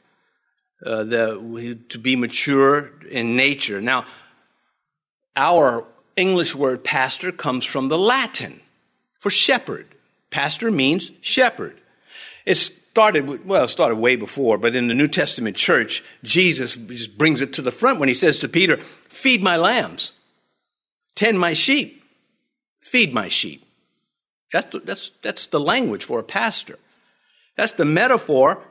uh, 0.83 1.03
the, 1.03 1.77
to 1.89 1.99
be 1.99 2.15
mature 2.15 2.89
in 3.11 3.35
nature. 3.35 3.79
Now, 3.79 4.07
our 5.35 5.85
English 6.15 6.55
word 6.55 6.83
pastor 6.83 7.31
comes 7.31 7.65
from 7.65 7.89
the 7.89 7.99
Latin 7.99 8.59
for 9.19 9.29
shepherd. 9.29 9.85
Pastor 10.31 10.71
means 10.71 11.11
shepherd. 11.21 11.79
It's 12.43 12.71
started, 12.93 13.43
well, 13.47 13.67
started 13.67 13.95
way 13.95 14.15
before, 14.15 14.59
but 14.59 14.75
in 14.75 14.87
the 14.87 14.93
New 14.93 15.07
Testament 15.07 15.55
church, 15.55 16.03
Jesus 16.23 16.75
just 16.75 17.17
brings 17.17 17.41
it 17.41 17.51
to 17.53 17.63
the 17.63 17.71
front 17.71 17.99
when 17.99 18.07
he 18.07 18.13
says 18.13 18.37
to 18.37 18.47
Peter, 18.47 18.79
Feed 19.09 19.41
my 19.41 19.57
lambs, 19.57 20.11
tend 21.15 21.39
my 21.39 21.55
sheep, 21.55 22.03
feed 22.81 23.11
my 23.11 23.29
sheep. 23.29 23.65
That's 24.51 24.67
the, 24.71 24.79
that's, 24.81 25.09
that's 25.23 25.47
the 25.47 25.59
language 25.59 26.03
for 26.03 26.19
a 26.19 26.23
pastor. 26.23 26.77
That's 27.57 27.71
the 27.71 27.83
metaphor 27.83 28.61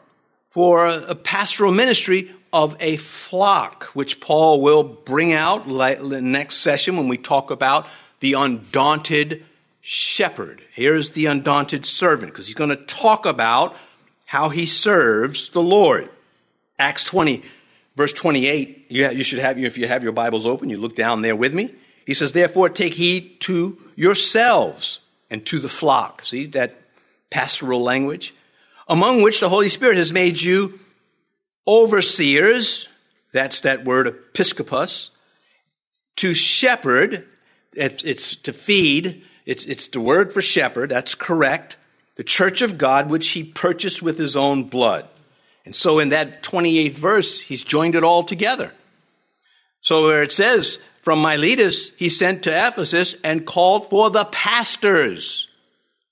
for 0.50 0.86
a 0.86 1.16
pastoral 1.16 1.72
ministry 1.72 2.30
of 2.52 2.76
a 2.78 2.98
flock, 2.98 3.86
which 3.86 4.20
Paul 4.20 4.60
will 4.60 4.84
bring 4.84 5.32
out 5.32 5.66
next 5.66 6.58
session 6.58 6.96
when 6.96 7.08
we 7.08 7.18
talk 7.18 7.50
about 7.50 7.88
the 8.20 8.34
undaunted 8.34 9.44
shepherd. 9.80 10.62
Here's 10.72 11.10
the 11.10 11.26
undaunted 11.26 11.84
servant, 11.84 12.30
because 12.30 12.46
he's 12.46 12.54
going 12.54 12.70
to 12.70 12.76
talk 12.76 13.26
about 13.26 13.74
how 14.32 14.48
he 14.48 14.64
serves 14.64 15.50
the 15.50 15.60
Lord. 15.60 16.08
Acts 16.78 17.04
20, 17.04 17.42
verse 17.96 18.14
28, 18.14 18.86
you, 18.88 19.04
have, 19.04 19.12
you 19.12 19.22
should 19.22 19.40
have, 19.40 19.58
if 19.58 19.76
you 19.76 19.86
have 19.86 20.02
your 20.02 20.12
Bibles 20.12 20.46
open, 20.46 20.70
you 20.70 20.78
look 20.78 20.96
down 20.96 21.20
there 21.20 21.36
with 21.36 21.52
me. 21.52 21.74
He 22.06 22.14
says, 22.14 22.32
Therefore, 22.32 22.70
take 22.70 22.94
heed 22.94 23.40
to 23.40 23.76
yourselves 23.94 25.00
and 25.30 25.44
to 25.44 25.58
the 25.58 25.68
flock. 25.68 26.24
See 26.24 26.46
that 26.46 26.80
pastoral 27.28 27.82
language? 27.82 28.34
Among 28.88 29.20
which 29.20 29.38
the 29.38 29.50
Holy 29.50 29.68
Spirit 29.68 29.98
has 29.98 30.14
made 30.14 30.40
you 30.40 30.80
overseers. 31.68 32.88
That's 33.34 33.60
that 33.60 33.84
word 33.84 34.06
episkopos, 34.06 35.10
To 36.16 36.32
shepherd, 36.32 37.26
it's, 37.74 38.02
it's 38.02 38.36
to 38.36 38.54
feed. 38.54 39.26
It's, 39.44 39.66
it's 39.66 39.88
the 39.88 40.00
word 40.00 40.32
for 40.32 40.40
shepherd. 40.40 40.88
That's 40.88 41.14
correct 41.14 41.76
the 42.16 42.24
church 42.24 42.62
of 42.62 42.78
God, 42.78 43.10
which 43.10 43.30
he 43.30 43.44
purchased 43.44 44.02
with 44.02 44.18
his 44.18 44.36
own 44.36 44.64
blood. 44.64 45.08
And 45.64 45.74
so 45.74 45.98
in 45.98 46.10
that 46.10 46.42
28th 46.42 46.92
verse, 46.92 47.40
he's 47.40 47.64
joined 47.64 47.94
it 47.94 48.04
all 48.04 48.24
together. 48.24 48.72
So 49.80 50.06
where 50.06 50.22
it 50.22 50.32
says, 50.32 50.78
from 51.02 51.20
Miletus, 51.20 51.90
he 51.96 52.08
sent 52.08 52.44
to 52.44 52.50
Ephesus 52.50 53.16
and 53.24 53.46
called 53.46 53.90
for 53.90 54.10
the 54.10 54.24
pastors, 54.26 55.48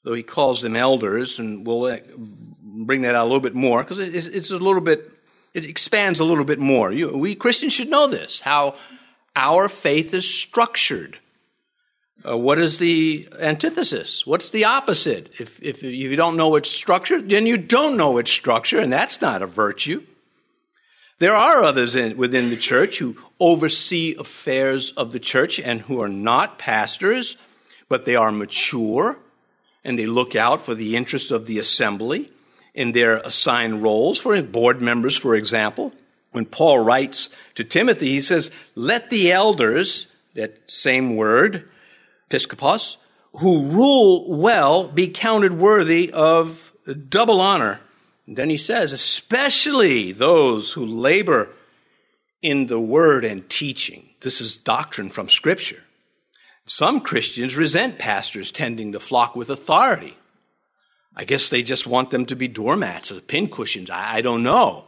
though 0.02 0.14
he 0.14 0.22
calls 0.22 0.62
them 0.62 0.76
elders, 0.76 1.38
and 1.38 1.66
we'll 1.66 1.84
uh, 1.84 1.98
bring 2.60 3.02
that 3.02 3.14
out 3.14 3.24
a 3.24 3.28
little 3.28 3.40
bit 3.40 3.54
more 3.54 3.82
because 3.82 3.98
it's 3.98 4.50
a 4.50 4.58
little 4.58 4.80
bit, 4.80 5.10
it 5.54 5.64
expands 5.64 6.18
a 6.18 6.24
little 6.24 6.44
bit 6.44 6.58
more. 6.58 6.90
we 6.90 7.34
Christians 7.34 7.72
should 7.72 7.88
know 7.88 8.08
this, 8.08 8.40
how 8.40 8.74
our 9.36 9.68
faith 9.68 10.12
is 10.12 10.28
structured. 10.28 11.20
Uh, 12.28 12.36
what 12.36 12.58
is 12.58 12.78
the 12.78 13.26
antithesis? 13.40 14.26
What's 14.26 14.50
the 14.50 14.64
opposite? 14.64 15.32
If, 15.38 15.62
if 15.62 15.82
you 15.82 16.16
don't 16.16 16.36
know 16.36 16.56
its 16.56 16.70
structure, 16.70 17.20
then 17.20 17.46
you 17.46 17.56
don't 17.56 17.96
know 17.96 18.18
its 18.18 18.30
structure, 18.30 18.78
and 18.78 18.92
that's 18.92 19.20
not 19.20 19.42
a 19.42 19.46
virtue. 19.46 20.04
There 21.18 21.34
are 21.34 21.62
others 21.62 21.96
in, 21.96 22.16
within 22.16 22.50
the 22.50 22.56
church 22.56 22.98
who 22.98 23.16
oversee 23.38 24.14
affairs 24.18 24.92
of 24.92 25.12
the 25.12 25.20
church 25.20 25.58
and 25.58 25.82
who 25.82 26.00
are 26.00 26.08
not 26.08 26.58
pastors, 26.58 27.36
but 27.88 28.04
they 28.04 28.16
are 28.16 28.32
mature 28.32 29.18
and 29.84 29.98
they 29.98 30.06
look 30.06 30.36
out 30.36 30.60
for 30.60 30.74
the 30.74 30.96
interests 30.96 31.30
of 31.30 31.46
the 31.46 31.58
assembly 31.58 32.30
in 32.74 32.92
their 32.92 33.16
assigned 33.18 33.82
roles, 33.82 34.18
for 34.18 34.40
board 34.42 34.80
members, 34.80 35.16
for 35.16 35.34
example. 35.34 35.92
When 36.32 36.44
Paul 36.44 36.78
writes 36.80 37.28
to 37.54 37.64
Timothy, 37.64 38.08
he 38.08 38.20
says, 38.20 38.50
Let 38.74 39.10
the 39.10 39.32
elders, 39.32 40.06
that 40.34 40.70
same 40.70 41.16
word, 41.16 41.68
episkopos, 42.30 42.96
who 43.40 43.62
rule 43.62 44.24
well 44.28 44.88
be 44.88 45.08
counted 45.08 45.54
worthy 45.54 46.10
of 46.12 46.72
double 47.08 47.40
honor. 47.40 47.80
And 48.26 48.36
then 48.36 48.50
he 48.50 48.56
says, 48.56 48.92
especially 48.92 50.12
those 50.12 50.72
who 50.72 50.86
labor 50.86 51.48
in 52.42 52.68
the 52.68 52.80
word 52.80 53.24
and 53.24 53.48
teaching. 53.48 54.10
This 54.20 54.40
is 54.40 54.56
doctrine 54.56 55.10
from 55.10 55.28
Scripture. 55.28 55.82
Some 56.64 57.00
Christians 57.00 57.56
resent 57.56 57.98
pastors 57.98 58.52
tending 58.52 58.92
the 58.92 59.00
flock 59.00 59.34
with 59.34 59.50
authority. 59.50 60.16
I 61.16 61.24
guess 61.24 61.48
they 61.48 61.62
just 61.62 61.86
want 61.86 62.10
them 62.10 62.26
to 62.26 62.36
be 62.36 62.48
doormats 62.48 63.10
or 63.10 63.20
pincushions. 63.20 63.90
I, 63.90 64.16
I 64.16 64.20
don't 64.20 64.42
know. 64.42 64.84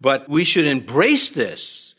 But 0.00 0.28
we 0.28 0.44
should 0.44 0.64
embrace 0.64 1.28
this. 1.28 1.94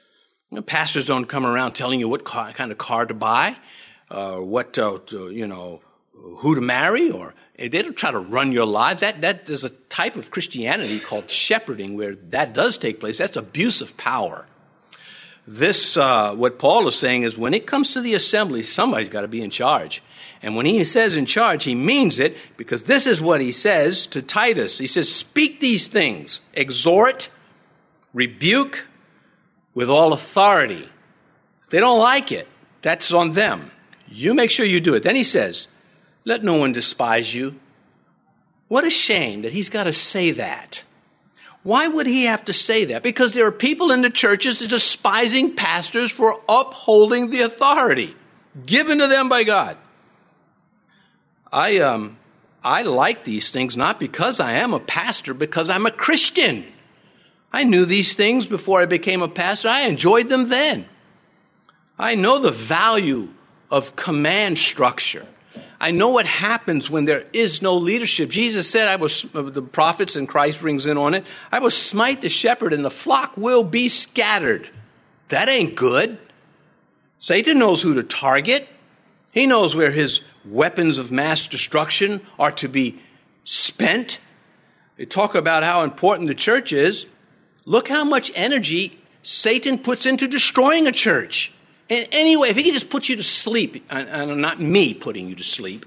You 0.50 0.58
know, 0.58 0.62
pastors 0.64 1.06
don't 1.06 1.26
come 1.26 1.46
around 1.46 1.74
telling 1.74 2.00
you 2.00 2.10
what 2.10 2.24
car, 2.24 2.52
kind 2.52 2.72
of 2.72 2.78
car 2.78 3.06
to 3.06 3.14
buy, 3.14 3.56
uh, 4.12 4.38
what 4.38 4.78
uh, 4.78 5.00
to, 5.08 5.32
you 5.32 5.48
know, 5.48 5.82
who 6.14 6.56
to 6.56 6.62
marry, 6.62 7.10
or 7.10 7.34
they 7.58 7.70
don't 7.70 7.96
try 7.96 8.12
to 8.12 8.20
run 8.20 8.52
your 8.52 8.66
lives. 8.66 9.02
That 9.02 9.22
that 9.22 9.50
is 9.50 9.64
a 9.64 9.70
type 9.70 10.16
of 10.16 10.32
Christianity 10.32 11.00
called 11.00 11.30
shepherding, 11.30 11.96
where 11.96 12.16
that 12.30 12.54
does 12.54 12.78
take 12.78 13.00
place. 13.00 13.18
That's 13.18 13.38
abuse 13.38 13.82
of 13.82 13.98
power. 13.98 14.46
This, 15.48 15.98
uh, 15.98 16.36
what 16.36 16.60
Paul 16.60 16.88
is 16.88 16.96
saying 16.96 17.24
is, 17.24 17.38
when 17.38 17.56
it 17.56 17.66
comes 17.66 17.94
to 17.94 18.02
the 18.02 18.14
assembly, 18.14 18.62
somebody's 18.62 19.10
got 19.10 19.22
to 19.22 19.28
be 19.28 19.42
in 19.42 19.50
charge. 19.50 20.04
And 20.44 20.56
when 20.56 20.68
he 20.68 20.84
says 20.84 21.18
in 21.18 21.26
charge, 21.26 21.64
he 21.64 21.74
means 21.74 22.20
it 22.20 22.38
because 22.58 22.84
this 22.84 23.08
is 23.08 23.22
what 23.22 23.42
he 23.42 23.52
says 23.52 24.06
to 24.08 24.22
Titus. 24.22 24.78
He 24.78 24.88
says, 24.88 25.14
Speak 25.14 25.60
these 25.60 25.88
things, 25.88 26.42
exhort, 26.54 27.30
rebuke 28.14 28.88
with 29.74 29.90
all 29.90 30.14
authority. 30.14 30.90
If 31.64 31.70
they 31.70 31.80
don't 31.80 32.00
like 32.00 32.32
it, 32.32 32.48
that's 32.82 33.12
on 33.12 33.34
them. 33.34 33.72
You 34.12 34.34
make 34.34 34.52
sure 34.52 34.66
you 34.66 34.82
do 34.82 34.94
it. 34.94 35.04
Then 35.04 35.16
he 35.16 35.24
says, 35.24 35.68
Let 36.26 36.44
no 36.44 36.56
one 36.56 36.74
despise 36.74 37.34
you. 37.34 37.60
What 38.68 38.86
a 38.86 38.90
shame 38.90 39.42
that 39.42 39.54
he's 39.54 39.70
got 39.70 39.86
to 39.86 39.94
say 39.94 40.32
that. 40.32 40.84
Why 41.64 41.88
would 41.88 42.08
he 42.08 42.26
have 42.26 42.46
to 42.46 42.54
say 42.54 42.86
that? 42.86 43.04
Because 43.04 43.34
there 43.34 43.46
are 43.46 43.52
people 43.52 43.92
in 43.92 44.02
the 44.02 44.10
churches 44.10 44.60
despising 44.60 45.56
pastors 45.56 46.12
for 46.12 46.42
upholding 46.50 47.30
the 47.30 47.42
authority 47.42 48.16
given 48.66 48.98
to 49.00 49.08
them 49.08 49.30
by 49.30 49.44
God. 49.44 49.78
I, 51.52 51.78
um, 51.80 52.18
I 52.64 52.82
like 52.82 53.26
these 53.26 53.52
things 53.52 53.78
not 53.78 54.00
because 54.00 54.40
I 54.40 54.54
am 54.54 54.74
a 54.74 54.80
pastor, 54.80 55.34
because 55.34 55.70
I'm 55.70 55.86
a 55.86 55.92
Christian. 55.92 56.66
I 57.54 57.64
knew 57.64 57.86
these 57.86 58.16
things 58.16 58.48
before 58.48 58.82
I 58.82 58.86
became 58.86 59.22
a 59.22 59.28
pastor. 59.28 59.68
I 59.68 59.82
enjoyed 59.82 60.30
them 60.30 60.50
then. 60.50 60.88
I 62.00 62.16
know 62.16 62.40
the 62.40 62.52
value 62.52 63.30
of 63.72 63.96
command 63.96 64.58
structure. 64.58 65.26
I 65.80 65.90
know 65.90 66.10
what 66.10 66.28
happens 66.28 66.92
when 66.92 67.06
there 67.06 67.26
is 67.34 67.64
no 67.64 67.76
leadership. 67.76 68.30
Jesus 68.30 68.70
said, 68.70 68.88
I 68.88 68.98
was, 68.98 69.26
uh, 69.34 69.42
the 69.42 69.64
prophets 69.64 70.16
and 70.16 70.30
Christ 70.30 70.62
brings 70.62 70.86
in 70.86 70.96
on 70.96 71.16
it, 71.16 71.26
I 71.52 71.58
will 71.58 71.72
smite 71.72 72.22
the 72.22 72.30
shepherd 72.30 72.72
and 72.72 72.86
the 72.86 72.92
flock 72.92 73.36
will 73.36 73.64
be 73.64 73.90
scattered. 73.90 74.70
That 75.30 75.50
ain't 75.50 75.76
good. 75.76 76.20
Satan 77.18 77.58
knows 77.58 77.82
who 77.82 77.96
to 77.96 78.04
target. 78.04 78.68
He 79.32 79.48
knows 79.48 79.76
where 79.76 79.92
his 79.92 80.22
weapons 80.46 80.98
of 80.98 81.12
mass 81.12 81.48
destruction 81.48 82.22
are 82.38 82.52
to 82.52 82.68
be 82.68 83.00
spent. 83.44 84.20
They 84.98 85.06
talk 85.06 85.34
about 85.34 85.64
how 85.64 85.84
important 85.84 86.28
the 86.28 86.36
church 86.36 86.74
is. 86.74 87.06
Look 87.66 87.88
how 87.88 88.04
much 88.04 88.32
energy 88.36 89.00
Satan 89.24 89.80
puts 89.80 90.06
into 90.06 90.28
destroying 90.28 90.86
a 90.86 90.92
church. 90.92 91.54
And 91.92 92.08
anyway, 92.14 92.48
if 92.48 92.56
he 92.56 92.64
can 92.64 92.72
just 92.72 92.90
put 92.90 93.10
you 93.10 93.18
to 93.18 93.24
sleep, 93.24 93.84
and 93.90 94.42
not 94.42 94.62
me 94.62 94.94
putting 94.94 95.28
you 95.28 95.36
to 95.36 95.44
sleep, 95.44 95.86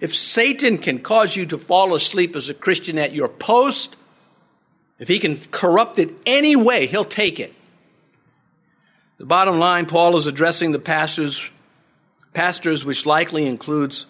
if 0.00 0.12
Satan 0.12 0.76
can 0.76 0.98
cause 0.98 1.36
you 1.36 1.46
to 1.46 1.56
fall 1.56 1.94
asleep 1.94 2.34
as 2.34 2.48
a 2.48 2.54
Christian 2.54 2.98
at 2.98 3.12
your 3.12 3.28
post, 3.28 3.96
if 4.98 5.06
he 5.06 5.20
can 5.20 5.38
corrupt 5.52 6.00
it 6.00 6.10
any 6.26 6.56
way, 6.56 6.88
he'll 6.88 7.04
take 7.04 7.38
it. 7.38 7.54
The 9.18 9.24
bottom 9.24 9.60
line, 9.60 9.86
Paul 9.86 10.16
is 10.16 10.26
addressing 10.26 10.72
the 10.72 10.80
pastors 10.80 11.48
pastors, 12.32 12.84
which 12.84 13.06
likely 13.06 13.46
includes 13.46 14.06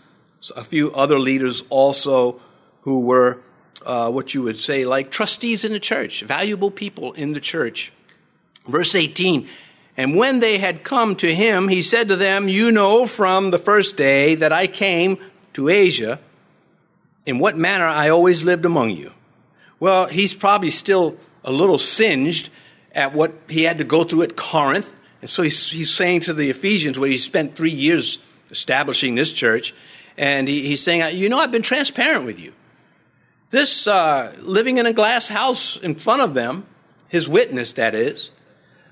a 0.56 0.64
few 0.64 0.90
other 0.92 1.18
leaders 1.18 1.62
also 1.68 2.40
who 2.82 3.00
were 3.00 3.42
uh, 3.84 4.10
what 4.10 4.34
you 4.34 4.42
would 4.42 4.58
say 4.58 4.86
like 4.86 5.10
trustees 5.10 5.64
in 5.64 5.72
the 5.72 5.80
church, 5.80 6.22
valuable 6.22 6.70
people 6.70 7.12
in 7.12 7.32
the 7.32 7.40
church. 7.40 7.92
Verse 8.66 8.94
18, 8.94 9.48
and 10.00 10.16
when 10.16 10.40
they 10.40 10.58
had 10.58 10.84
come 10.84 11.14
to 11.16 11.34
him, 11.34 11.68
he 11.68 11.82
said 11.82 12.08
to 12.08 12.16
them, 12.16 12.48
You 12.48 12.72
know 12.72 13.06
from 13.06 13.50
the 13.50 13.58
first 13.58 13.96
day 13.96 14.34
that 14.36 14.52
I 14.52 14.66
came 14.66 15.18
to 15.52 15.68
Asia, 15.68 16.18
in 17.26 17.38
what 17.38 17.56
manner 17.56 17.86
I 17.86 18.08
always 18.08 18.44
lived 18.44 18.64
among 18.64 18.90
you. 18.90 19.12
Well, 19.78 20.06
he's 20.06 20.34
probably 20.34 20.70
still 20.70 21.16
a 21.44 21.52
little 21.52 21.78
singed 21.78 22.50
at 22.92 23.12
what 23.12 23.32
he 23.48 23.64
had 23.64 23.78
to 23.78 23.84
go 23.84 24.04
through 24.04 24.22
at 24.22 24.36
Corinth 24.36 24.94
and 25.20 25.28
so 25.28 25.42
he's, 25.42 25.70
he's 25.70 25.92
saying 25.92 26.20
to 26.20 26.32
the 26.32 26.50
Ephesians, 26.50 26.98
where 26.98 27.10
he 27.10 27.18
spent 27.18 27.56
three 27.56 27.70
years 27.70 28.18
establishing 28.50 29.14
this 29.14 29.32
church, 29.32 29.74
and 30.16 30.48
he, 30.48 30.66
he's 30.66 30.82
saying, 30.82 31.16
You 31.16 31.28
know, 31.28 31.38
I've 31.38 31.52
been 31.52 31.62
transparent 31.62 32.24
with 32.24 32.38
you. 32.38 32.52
This 33.50 33.86
uh, 33.86 34.34
living 34.38 34.78
in 34.78 34.86
a 34.86 34.92
glass 34.92 35.28
house 35.28 35.76
in 35.82 35.94
front 35.94 36.22
of 36.22 36.34
them, 36.34 36.66
his 37.08 37.28
witness, 37.28 37.72
that 37.74 37.94
is. 37.94 38.30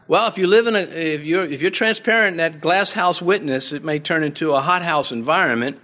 Well, 0.09 0.27
if 0.27 0.38
you 0.38 0.47
live 0.47 0.66
in 0.66 0.75
a, 0.75 0.81
if 0.81 1.27
you're, 1.27 1.44
if 1.44 1.61
you're 1.61 1.71
transparent 1.71 2.33
in 2.33 2.37
that 2.38 2.62
glass 2.62 2.92
house 2.92 3.21
witness, 3.21 3.73
it 3.73 3.85
may 3.85 3.99
turn 3.99 4.25
into 4.25 4.55
a 4.55 4.61
hothouse 4.61 5.12
environment, 5.12 5.79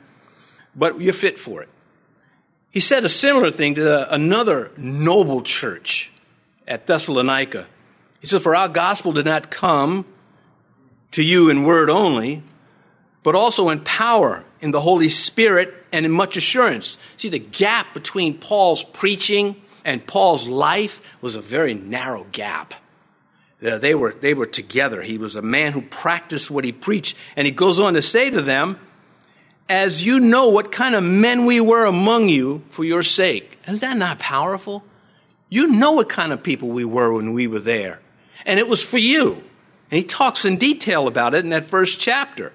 but 0.74 0.98
you're 0.98 1.12
fit 1.12 1.38
for 1.38 1.62
it. 1.62 1.68
He 2.70 2.80
said 2.80 3.04
a 3.04 3.10
similar 3.10 3.50
thing 3.50 3.74
to 3.74 3.82
the, 3.82 4.12
another 4.12 4.72
noble 4.78 5.42
church 5.42 6.10
at 6.66 6.86
Thessalonica. 6.86 7.66
He 8.18 8.26
said, 8.26 8.40
For 8.40 8.56
our 8.56 8.66
gospel 8.66 9.12
did 9.12 9.26
not 9.26 9.50
come 9.50 10.06
to 11.10 11.22
you 11.22 11.50
in 11.50 11.62
word 11.62 11.90
only, 11.90 12.42
but 13.22 13.34
also 13.34 13.68
in 13.68 13.80
power, 13.80 14.42
in 14.62 14.70
the 14.70 14.80
Holy 14.80 15.10
Spirit, 15.10 15.74
and 15.92 16.06
in 16.06 16.12
much 16.12 16.38
assurance. 16.38 16.96
See, 17.18 17.28
the 17.28 17.38
gap 17.38 17.92
between 17.92 18.38
Paul's 18.38 18.84
preaching 18.84 19.56
and 19.84 20.06
Paul's 20.06 20.48
life 20.48 21.02
was 21.20 21.36
a 21.36 21.42
very 21.42 21.74
narrow 21.74 22.26
gap. 22.32 22.72
They 23.64 23.94
were, 23.94 24.12
they 24.12 24.34
were 24.34 24.44
together. 24.44 25.00
He 25.00 25.16
was 25.16 25.36
a 25.36 25.42
man 25.42 25.72
who 25.72 25.80
practiced 25.80 26.50
what 26.50 26.64
he 26.64 26.72
preached. 26.72 27.16
And 27.34 27.46
he 27.46 27.50
goes 27.50 27.78
on 27.78 27.94
to 27.94 28.02
say 28.02 28.28
to 28.28 28.42
them, 28.42 28.78
As 29.70 30.04
you 30.04 30.20
know 30.20 30.50
what 30.50 30.70
kind 30.70 30.94
of 30.94 31.02
men 31.02 31.46
we 31.46 31.62
were 31.62 31.86
among 31.86 32.28
you 32.28 32.62
for 32.68 32.84
your 32.84 33.02
sake. 33.02 33.58
Is 33.66 33.80
that 33.80 33.96
not 33.96 34.18
powerful? 34.18 34.84
You 35.48 35.66
know 35.68 35.92
what 35.92 36.10
kind 36.10 36.30
of 36.30 36.42
people 36.42 36.68
we 36.68 36.84
were 36.84 37.10
when 37.14 37.32
we 37.32 37.46
were 37.46 37.60
there. 37.60 38.00
And 38.44 38.60
it 38.60 38.68
was 38.68 38.82
for 38.82 38.98
you. 38.98 39.42
And 39.90 39.98
he 39.98 40.04
talks 40.04 40.44
in 40.44 40.58
detail 40.58 41.08
about 41.08 41.34
it 41.34 41.42
in 41.44 41.50
that 41.50 41.64
first 41.64 41.98
chapter. 41.98 42.52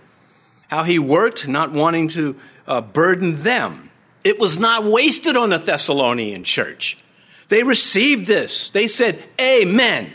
How 0.67 0.84
he 0.84 1.00
worked, 1.00 1.48
not 1.48 1.72
wanting 1.72 2.10
to 2.10 2.39
uh, 2.67 2.82
burden 2.82 3.41
them. 3.41 3.89
It 4.24 4.38
was 4.39 4.60
not 4.60 4.84
wasted 4.84 5.36
on 5.36 5.50
the 5.50 5.58
Thessalonian 5.58 6.43
church. 6.43 7.00
They 7.48 7.63
received 7.63 8.28
this. 8.28 8.69
They 8.69 8.88
said, 8.88 9.24
Amen. 9.41 10.13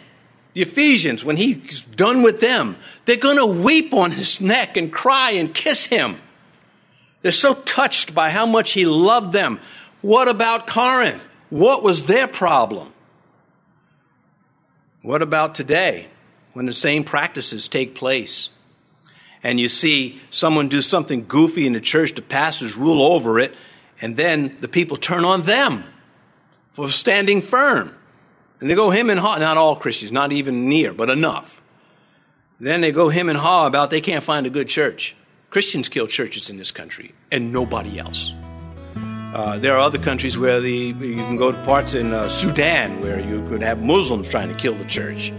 The 0.54 0.62
Ephesians, 0.62 1.24
when 1.24 1.36
he's 1.36 1.82
done 1.82 2.22
with 2.22 2.40
them, 2.40 2.76
they're 3.04 3.16
going 3.16 3.36
to 3.36 3.62
weep 3.62 3.92
on 3.92 4.12
his 4.12 4.40
neck 4.40 4.76
and 4.76 4.92
cry 4.92 5.32
and 5.32 5.52
kiss 5.52 5.86
him. 5.86 6.16
They're 7.22 7.32
so 7.32 7.54
touched 7.54 8.14
by 8.14 8.30
how 8.30 8.46
much 8.46 8.72
he 8.72 8.86
loved 8.86 9.32
them. 9.32 9.60
What 10.00 10.28
about 10.28 10.66
Corinth? 10.66 11.28
What 11.50 11.82
was 11.82 12.04
their 12.04 12.26
problem? 12.26 12.92
What 15.02 15.22
about 15.22 15.54
today? 15.54 16.08
when 16.54 16.66
the 16.66 16.72
same 16.72 17.04
practices 17.04 17.68
take 17.68 17.94
place. 17.94 18.48
And 19.42 19.60
you 19.60 19.68
see 19.68 20.20
someone 20.30 20.68
do 20.68 20.80
something 20.80 21.26
goofy 21.26 21.66
in 21.66 21.74
the 21.74 21.80
church, 21.80 22.14
the 22.14 22.22
pastors 22.22 22.76
rule 22.76 23.02
over 23.02 23.38
it, 23.38 23.54
and 24.00 24.16
then 24.16 24.56
the 24.60 24.68
people 24.68 24.96
turn 24.96 25.24
on 25.24 25.42
them 25.42 25.84
for 26.72 26.88
standing 26.88 27.42
firm. 27.42 27.94
And 28.64 28.70
they 28.70 28.76
go 28.76 28.88
him 28.88 29.10
and 29.10 29.20
haw, 29.20 29.36
not 29.36 29.58
all 29.58 29.76
Christians, 29.76 30.10
not 30.10 30.32
even 30.32 30.70
near, 30.70 30.94
but 30.94 31.10
enough. 31.10 31.60
Then 32.58 32.80
they 32.80 32.92
go 32.92 33.10
him 33.10 33.28
and 33.28 33.36
haw 33.36 33.66
about 33.66 33.90
they 33.90 34.00
can't 34.00 34.24
find 34.24 34.46
a 34.46 34.48
good 34.48 34.68
church. 34.68 35.14
Christians 35.50 35.90
kill 35.90 36.06
churches 36.06 36.48
in 36.48 36.56
this 36.56 36.72
country, 36.72 37.12
and 37.30 37.52
nobody 37.52 37.98
else. 37.98 38.32
Uh, 38.96 39.58
there 39.58 39.74
are 39.74 39.80
other 39.80 39.98
countries 39.98 40.38
where 40.38 40.62
the, 40.62 40.72
you 40.72 41.16
can 41.16 41.36
go 41.36 41.52
to 41.52 41.64
parts 41.64 41.92
in 41.92 42.14
uh, 42.14 42.26
Sudan 42.30 43.02
where 43.02 43.20
you 43.20 43.46
could 43.50 43.60
have 43.60 43.82
Muslims 43.82 44.28
trying 44.28 44.48
to 44.48 44.54
kill 44.54 44.72
the 44.72 44.86
church. 44.86 45.30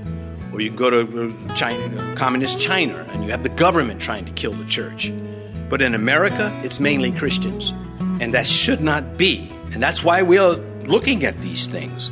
Or 0.53 0.61
you 0.61 0.69
can 0.69 0.77
go 0.77 0.91
to 0.91 1.35
China, 1.55 2.13
communist 2.15 2.59
China, 2.59 3.07
and 3.09 3.23
you 3.23 3.31
have 3.31 3.41
the 3.41 3.49
government 3.49 3.99
trying 3.99 4.25
to 4.25 4.33
kill 4.33 4.53
the 4.53 4.65
church. 4.65 5.11
But 5.71 5.81
in 5.81 5.95
America, 5.95 6.55
it's 6.63 6.79
mainly 6.79 7.11
Christians. 7.11 7.73
And 8.21 8.35
that 8.35 8.45
should 8.45 8.81
not 8.81 9.17
be. 9.17 9.51
And 9.73 9.81
that's 9.81 10.03
why 10.03 10.21
we 10.21 10.37
are 10.37 10.57
looking 10.85 11.25
at 11.25 11.41
these 11.41 11.65
things. 11.65 12.11